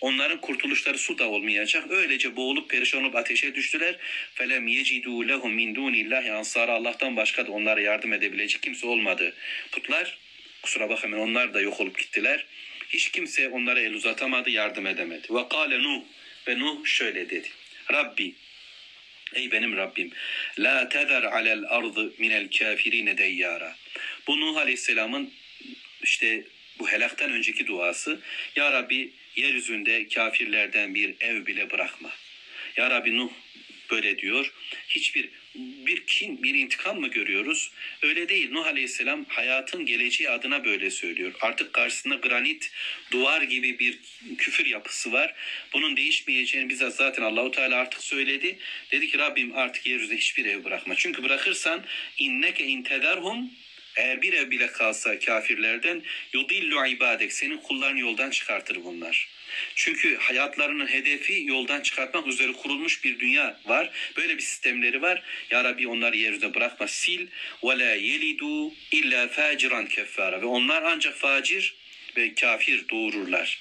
Onların 0.01 0.41
kurtuluşları 0.41 0.97
su 0.97 1.17
da 1.17 1.29
olmayacak. 1.29 1.91
Öylece 1.91 2.35
boğulup 2.35 2.69
perişan 2.69 3.03
olup 3.03 3.15
ateşe 3.15 3.55
düştüler. 3.55 3.95
Felem 4.35 4.67
yecidû 4.67 5.27
lehum 5.27 5.53
min 5.53 5.75
dûnillâhi 5.75 6.31
ansara. 6.31 6.71
Allah'tan 6.71 7.15
başka 7.15 7.47
da 7.47 7.51
onlara 7.51 7.81
yardım 7.81 8.13
edebilecek 8.13 8.61
kimse 8.61 8.87
olmadı. 8.87 9.35
Putlar 9.71 10.17
kusura 10.61 10.89
bakmayın 10.89 11.17
onlar 11.17 11.53
da 11.53 11.61
yok 11.61 11.79
olup 11.81 11.99
gittiler. 11.99 12.45
Hiç 12.89 13.11
kimse 13.11 13.49
onlara 13.49 13.79
el 13.79 13.93
uzatamadı, 13.93 14.49
yardım 14.49 14.87
edemedi. 14.87 15.27
Ve 15.29 15.47
kâle 15.49 15.83
Nuh 15.83 16.01
ve 16.47 16.59
Nuh 16.59 16.85
şöyle 16.85 17.29
dedi. 17.29 17.49
Rabbi 17.91 18.33
Ey 19.33 19.51
benim 19.51 19.77
Rabbim 19.77 20.11
la 20.59 20.89
tezer 20.89 21.23
alel 21.23 21.63
ardı 21.67 22.13
minel 22.17 22.49
kafirine 22.59 23.17
deyyara. 23.17 23.75
Bu 24.27 24.39
Nuh 24.41 24.57
Aleyhisselam'ın 24.57 25.33
işte 26.03 26.43
bu 26.79 26.89
helaktan 26.89 27.31
önceki 27.31 27.67
duası 27.67 28.19
Ya 28.55 28.71
Rabbi 28.71 29.11
yeryüzünde 29.35 30.07
kafirlerden 30.07 30.95
bir 30.95 31.15
ev 31.19 31.45
bile 31.45 31.71
bırakma. 31.71 32.11
Ya 32.77 32.89
Rabbi 32.89 33.17
Nuh 33.17 33.31
böyle 33.91 34.17
diyor. 34.17 34.53
Hiçbir 34.89 35.29
bir 35.57 36.05
kin, 36.05 36.43
bir 36.43 36.55
intikam 36.55 36.99
mı 36.99 37.07
görüyoruz? 37.07 37.71
Öyle 38.01 38.29
değil. 38.29 38.51
Nuh 38.51 38.65
Aleyhisselam 38.65 39.25
hayatın 39.25 39.85
geleceği 39.85 40.29
adına 40.29 40.65
böyle 40.65 40.91
söylüyor. 40.91 41.33
Artık 41.41 41.73
karşısında 41.73 42.15
granit, 42.15 42.71
duvar 43.11 43.41
gibi 43.41 43.79
bir 43.79 43.99
küfür 44.37 44.65
yapısı 44.65 45.11
var. 45.11 45.33
Bunun 45.73 45.97
değişmeyeceğini 45.97 46.69
bize 46.69 46.89
zaten 46.89 47.23
Allahu 47.23 47.51
Teala 47.51 47.75
artık 47.75 48.03
söyledi. 48.03 48.59
Dedi 48.91 49.07
ki 49.07 49.17
Rabbim 49.17 49.55
artık 49.55 49.85
yeryüzünde 49.87 50.17
hiçbir 50.17 50.45
ev 50.45 50.63
bırakma. 50.63 50.95
Çünkü 50.95 51.23
bırakırsan 51.23 51.83
inneke 52.17 52.65
intederhum 52.65 53.51
eğer 53.97 54.21
bir 54.21 54.33
ev 54.33 54.51
bile 54.51 54.67
kalsa 54.67 55.19
kafirlerden 55.19 56.03
yudillu 56.33 56.87
ibadek 56.87 57.33
senin 57.33 57.57
kullarını 57.57 57.99
yoldan 57.99 58.29
çıkartır 58.29 58.83
bunlar. 58.83 59.27
Çünkü 59.75 60.17
hayatlarının 60.17 60.87
hedefi 60.87 61.43
yoldan 61.45 61.81
çıkartmak 61.81 62.27
üzere 62.27 62.53
kurulmuş 62.53 63.03
bir 63.03 63.19
dünya 63.19 63.59
var. 63.65 63.91
Böyle 64.17 64.37
bir 64.37 64.41
sistemleri 64.41 65.01
var. 65.01 65.23
Ya 65.51 65.63
Rabbi 65.63 65.87
onları 65.87 66.17
yeryüzünde 66.17 66.53
bırakma. 66.53 66.87
Sil 66.99 67.23
ve 67.63 67.79
la 67.79 67.95
yelidu 67.95 68.73
illa 68.91 69.27
faciran 69.27 69.87
keffara. 69.87 70.41
Ve 70.41 70.45
onlar 70.45 70.83
ancak 70.83 71.15
facir 71.15 71.75
ve 72.17 72.33
kafir 72.33 72.89
doğururlar. 72.89 73.59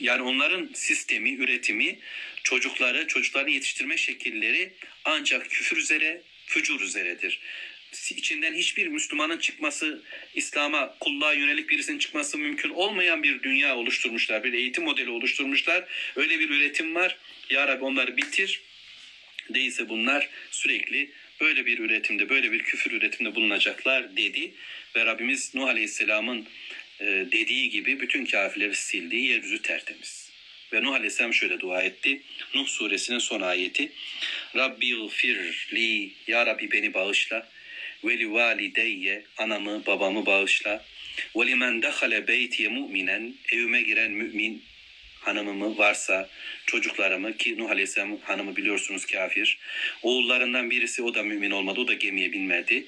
Yani 0.00 0.22
onların 0.22 0.70
sistemi, 0.74 1.34
üretimi, 1.34 1.98
çocukları, 2.42 3.06
çocukların 3.06 3.52
yetiştirme 3.52 3.96
şekilleri 3.96 4.72
ancak 5.04 5.50
küfür 5.50 5.76
üzere, 5.76 6.22
fücur 6.46 6.80
üzeredir 6.80 7.40
içinden 7.92 8.54
hiçbir 8.54 8.86
Müslümanın 8.86 9.38
çıkması, 9.38 10.02
İslam'a, 10.34 10.96
kulluğa 11.00 11.32
yönelik 11.32 11.70
birisinin 11.70 11.98
çıkması 11.98 12.38
mümkün 12.38 12.70
olmayan 12.70 13.22
bir 13.22 13.42
dünya 13.42 13.76
oluşturmuşlar. 13.76 14.44
Bir 14.44 14.52
eğitim 14.52 14.84
modeli 14.84 15.10
oluşturmuşlar. 15.10 15.84
Öyle 16.16 16.40
bir 16.40 16.50
üretim 16.50 16.94
var. 16.94 17.18
Ya 17.50 17.68
Rabbi 17.68 17.84
onları 17.84 18.16
bitir. 18.16 18.60
Değilse 19.54 19.88
bunlar 19.88 20.28
sürekli 20.50 21.10
böyle 21.40 21.66
bir 21.66 21.78
üretimde, 21.78 22.28
böyle 22.28 22.52
bir 22.52 22.62
küfür 22.62 22.90
üretimde 22.90 23.34
bulunacaklar 23.34 24.16
dedi. 24.16 24.52
Ve 24.96 25.06
Rabbimiz 25.06 25.54
Nuh 25.54 25.68
Aleyhisselam'ın 25.68 26.46
e, 27.00 27.04
dediği 27.32 27.70
gibi 27.70 28.00
bütün 28.00 28.24
kafirleri 28.24 28.74
sildiği 28.74 29.26
yeryüzü 29.26 29.62
tertemiz. 29.62 30.30
Ve 30.72 30.82
Nuh 30.82 30.94
Aleyhisselam 30.94 31.34
şöyle 31.34 31.60
dua 31.60 31.82
etti. 31.82 32.22
Nuh 32.54 32.66
suresinin 32.66 33.18
son 33.18 33.40
ayeti. 33.40 33.92
Rabbi 34.56 34.94
gfir 34.94 35.68
li, 35.72 36.12
Ya 36.26 36.46
Rabbi 36.46 36.70
beni 36.70 36.94
bağışla 36.94 37.48
ve 38.04 38.18
li 38.18 38.32
valideyye 38.32 39.24
anamı 39.38 39.86
babamı 39.86 40.26
bağışla. 40.26 40.84
Ve 41.36 41.46
limen 41.46 41.82
dehale 41.82 42.28
beytiye 42.28 42.68
mu'minen 42.68 43.34
evime 43.52 43.82
giren 43.82 44.10
mümin 44.10 44.62
hanımımı 45.20 45.78
varsa 45.78 46.28
çocuklarımı 46.66 47.36
ki 47.36 47.58
Nuh 47.58 47.70
Aleyhisselam 47.70 48.18
hanımı 48.20 48.56
biliyorsunuz 48.56 49.06
kafir. 49.06 49.58
Oğullarından 50.02 50.70
birisi 50.70 51.02
o 51.02 51.14
da 51.14 51.22
mümin 51.22 51.50
olmadı. 51.50 51.80
O 51.80 51.88
da 51.88 51.94
gemiye 51.94 52.32
binmedi. 52.32 52.84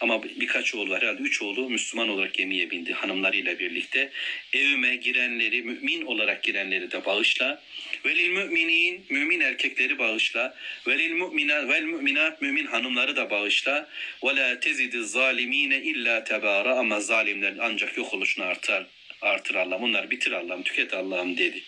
Ama 0.00 0.22
birkaç 0.22 0.74
oğlu 0.74 0.90
var. 0.90 1.02
Herhalde 1.02 1.22
üç 1.22 1.42
oğlu 1.42 1.70
Müslüman 1.70 2.08
olarak 2.08 2.34
gemiye 2.34 2.70
bindi 2.70 2.92
hanımlarıyla 2.92 3.58
birlikte. 3.58 4.10
Evime 4.52 4.96
girenleri, 4.96 5.62
mümin 5.62 6.02
olarak 6.02 6.42
girenleri 6.42 6.90
de 6.90 7.04
bağışla. 7.04 7.62
Velil 8.04 8.30
müminin, 8.30 9.06
mümin 9.10 9.40
erkekleri 9.40 9.98
bağışla. 9.98 10.56
Velil 10.86 11.10
müminat, 11.10 11.68
vel 11.68 11.82
müminat, 11.82 12.42
mümin 12.42 12.66
hanımları 12.66 13.16
da 13.16 13.30
bağışla. 13.30 13.88
Ve 14.24 14.36
la 14.36 14.60
tezidi 14.60 15.04
zalimine 15.04 15.82
illa 15.82 16.24
tebara 16.24 16.74
ama 16.74 17.00
zalimlerin 17.00 17.58
ancak 17.58 17.96
yok 17.96 18.14
oluşunu 18.14 18.44
artar 18.44 18.95
artır 19.22 19.54
Allah'ım. 19.54 19.82
Bunları 19.82 20.10
bitir 20.10 20.32
Allah'ım, 20.32 20.62
tüket 20.62 20.94
Allah'ım 20.94 21.36
dedi. 21.36 21.62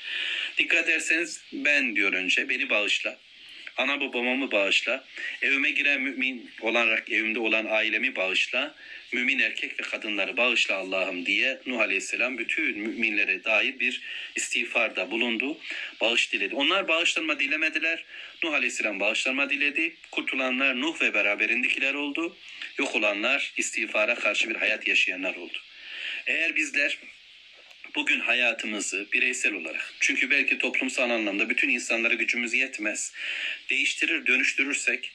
Dikkat 0.59 0.89
ederseniz 0.89 1.45
ben 1.53 1.97
diyor 1.97 2.13
önce 2.13 2.49
beni 2.49 2.71
bağışla. 2.71 3.19
Ana 3.79 4.01
babamı 4.01 4.51
bağışla. 4.51 5.05
Evime 5.43 5.71
giren 5.71 6.01
mümin 6.01 6.51
olarak 6.61 7.11
evimde 7.11 7.39
olan 7.39 7.67
ailemi 7.71 8.17
bağışla. 8.17 8.75
Mümin 9.13 9.39
erkek 9.39 9.81
ve 9.81 9.85
kadınları 9.85 10.37
bağışla 10.37 10.77
Allah'ım 10.77 11.27
diye 11.27 11.61
Nuh 11.67 11.81
Aleyhisselam 11.81 12.39
bütün 12.39 12.79
müminlere 12.79 13.45
dair 13.45 13.81
bir 13.81 14.01
istiğfarda 14.37 15.11
bulundu. 15.11 15.59
Bağış 16.01 16.33
diledi. 16.33 16.55
Onlar 16.55 16.89
bağışlanma 16.89 17.41
dilemediler. 17.41 18.05
Nuh 18.43 18.53
Aleyhisselam 18.53 19.01
bağışlanma 19.01 19.51
diledi. 19.51 19.95
Kurtulanlar 20.11 20.81
Nuh 20.81 21.03
ve 21.03 21.15
beraberindekiler 21.15 21.95
oldu. 21.95 22.37
Yok 22.79 22.97
olanlar 22.97 23.53
istiğfara 23.57 24.15
karşı 24.15 24.51
bir 24.51 24.57
hayat 24.57 24.87
yaşayanlar 24.87 25.37
oldu. 25.37 25.59
Eğer 26.27 26.57
bizler 26.57 26.99
bugün 27.99 28.21
hayatımızı 28.21 29.07
bireysel 29.13 29.53
olarak 29.53 29.95
çünkü 30.01 30.31
belki 30.31 30.59
toplumsal 30.59 31.11
anlamda 31.11 31.51
bütün 31.51 31.69
insanlara 31.69 32.15
gücümüz 32.15 32.55
yetmez 32.55 33.13
değiştirir 33.71 34.27
dönüştürürsek 34.27 35.13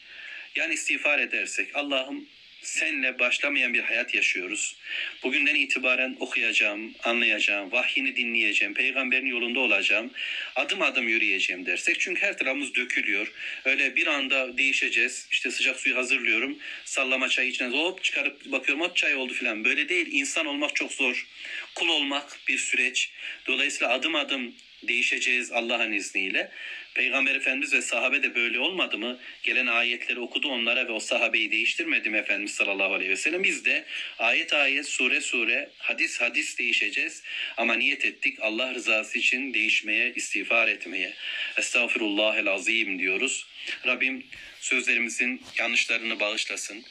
yani 0.55 0.73
istiğfar 0.73 1.19
edersek 1.19 1.75
Allah'ım 1.75 2.25
senle 2.63 3.19
başlamayan 3.19 3.73
bir 3.73 3.79
hayat 3.79 4.15
yaşıyoruz. 4.15 4.75
Bugünden 5.23 5.55
itibaren 5.55 6.15
okuyacağım, 6.19 6.93
anlayacağım, 7.03 7.71
vahyini 7.71 8.15
dinleyeceğim, 8.15 8.73
peygamberin 8.73 9.25
yolunda 9.25 9.59
olacağım, 9.59 10.11
adım 10.55 10.81
adım 10.81 11.07
yürüyeceğim 11.09 11.65
dersek. 11.65 11.99
Çünkü 11.99 12.21
her 12.21 12.37
tarafımız 12.37 12.75
dökülüyor. 12.75 13.31
Öyle 13.65 13.95
bir 13.95 14.07
anda 14.07 14.57
değişeceğiz. 14.57 15.27
İşte 15.31 15.51
sıcak 15.51 15.79
suyu 15.79 15.95
hazırlıyorum. 15.95 16.57
Sallama 16.85 17.29
çay 17.29 17.49
içine 17.49 17.67
hop 17.67 18.03
çıkarıp 18.03 18.45
bakıyorum 18.45 18.83
hop 18.83 18.95
çay 18.95 19.15
oldu 19.15 19.33
falan. 19.33 19.65
Böyle 19.65 19.89
değil. 19.89 20.07
İnsan 20.11 20.45
olmak 20.45 20.75
çok 20.75 20.91
zor. 20.91 21.27
Kul 21.75 21.87
olmak 21.87 22.39
bir 22.47 22.57
süreç. 22.57 23.11
Dolayısıyla 23.47 23.93
adım 23.93 24.15
adım 24.15 24.55
değişeceğiz 24.87 25.51
Allah'ın 25.51 25.91
izniyle. 25.91 26.51
Peygamber 26.93 27.35
Efendimiz 27.35 27.73
ve 27.73 27.81
sahabe 27.81 28.23
de 28.23 28.35
böyle 28.35 28.59
olmadı 28.59 28.97
mı? 28.97 29.19
Gelen 29.43 29.67
ayetleri 29.67 30.19
okudu 30.19 30.47
onlara 30.47 30.87
ve 30.87 30.91
o 30.91 30.99
sahabeyi 30.99 31.51
değiştirmedi 31.51 32.09
mi 32.09 32.17
Efendimiz 32.17 32.51
sallallahu 32.51 32.93
aleyhi 32.93 33.11
ve 33.11 33.17
sellem? 33.17 33.43
Biz 33.43 33.65
de 33.65 33.85
ayet 34.19 34.53
ayet, 34.53 34.85
sure 34.85 35.21
sure, 35.21 35.69
hadis 35.77 36.21
hadis 36.21 36.57
değişeceğiz. 36.57 37.23
Ama 37.57 37.75
niyet 37.75 38.05
ettik 38.05 38.37
Allah 38.41 38.73
rızası 38.73 39.19
için 39.19 39.53
değişmeye, 39.53 40.13
istiğfar 40.15 40.67
etmeye. 40.67 41.13
Estağfirullahel 41.57 42.47
azim 42.47 42.99
diyoruz. 42.99 43.47
Rabbim 43.85 44.23
sözlerimizin 44.59 45.41
yanlışlarını 45.57 46.19
bağışlasın. 46.19 46.85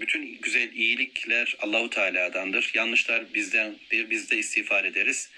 Bütün 0.00 0.38
güzel 0.42 0.72
iyilikler 0.72 1.56
Allahu 1.58 1.90
Teala'dandır. 1.90 2.70
Yanlışlar 2.74 3.34
bizdendir. 3.34 4.10
Biz 4.10 4.30
de 4.30 4.38
istiğfar 4.38 4.84
ederiz. 4.84 5.30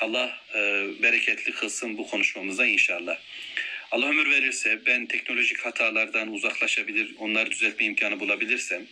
Allah 0.00 0.40
e, 0.54 0.58
bereketli 1.02 1.52
kılsın 1.52 1.98
bu 1.98 2.06
konuşmamıza 2.06 2.66
inşallah. 2.66 3.18
Allah 3.90 4.08
ömür 4.08 4.30
verirse 4.30 4.86
ben 4.86 5.06
teknolojik 5.06 5.58
hatalardan 5.58 6.32
uzaklaşabilir, 6.32 7.14
onları 7.18 7.50
düzeltme 7.50 7.86
imkanı 7.86 8.20
bulabilirsem 8.20 8.86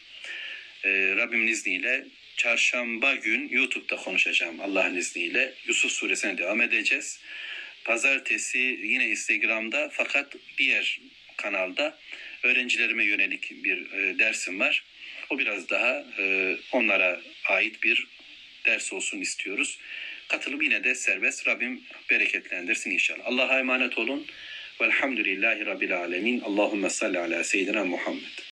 e, 0.85 0.91
Rabbimin 1.17 1.47
izniyle 1.47 2.05
çarşamba 2.37 3.15
gün 3.15 3.49
YouTube'da 3.49 3.97
konuşacağım 3.97 4.61
Allah'ın 4.61 4.97
izniyle. 4.97 5.55
Yusuf 5.67 5.93
suresine 5.93 6.39
devam 6.39 6.61
edeceğiz. 6.61 7.21
Pazartesi 7.85 8.59
yine 8.83 9.09
Instagram'da 9.09 9.91
fakat 9.93 10.37
diğer 10.59 11.01
kanalda 11.37 11.99
öğrencilerime 12.43 13.05
yönelik 13.05 13.65
bir 13.65 13.93
e, 13.93 14.19
dersim 14.19 14.61
var. 14.61 14.85
O 15.31 15.39
biraz 15.39 15.69
daha 15.69 16.05
e, 16.19 16.57
onlara 16.73 17.21
ait 17.49 17.83
bir 17.83 18.07
ders 18.65 18.93
olsun 18.93 19.21
istiyoruz. 19.21 19.79
Katılım 20.35 20.63
yine 20.63 20.85
de 20.85 20.95
serbest. 20.95 21.49
Rabbim 21.49 21.81
bereketlendirsin 22.11 22.91
inşallah. 22.91 23.23
Allah'a 23.25 23.59
emanet 23.59 23.99
olun. 23.99 24.27
Velhamdülillahi 24.81 25.67
Rabbil 25.67 25.99
alemin. 25.99 26.41
Allahümme 26.41 26.91
salli 26.91 27.19
ala 27.19 27.45
seyyidina 27.45 27.85
Muhammed. 27.85 28.45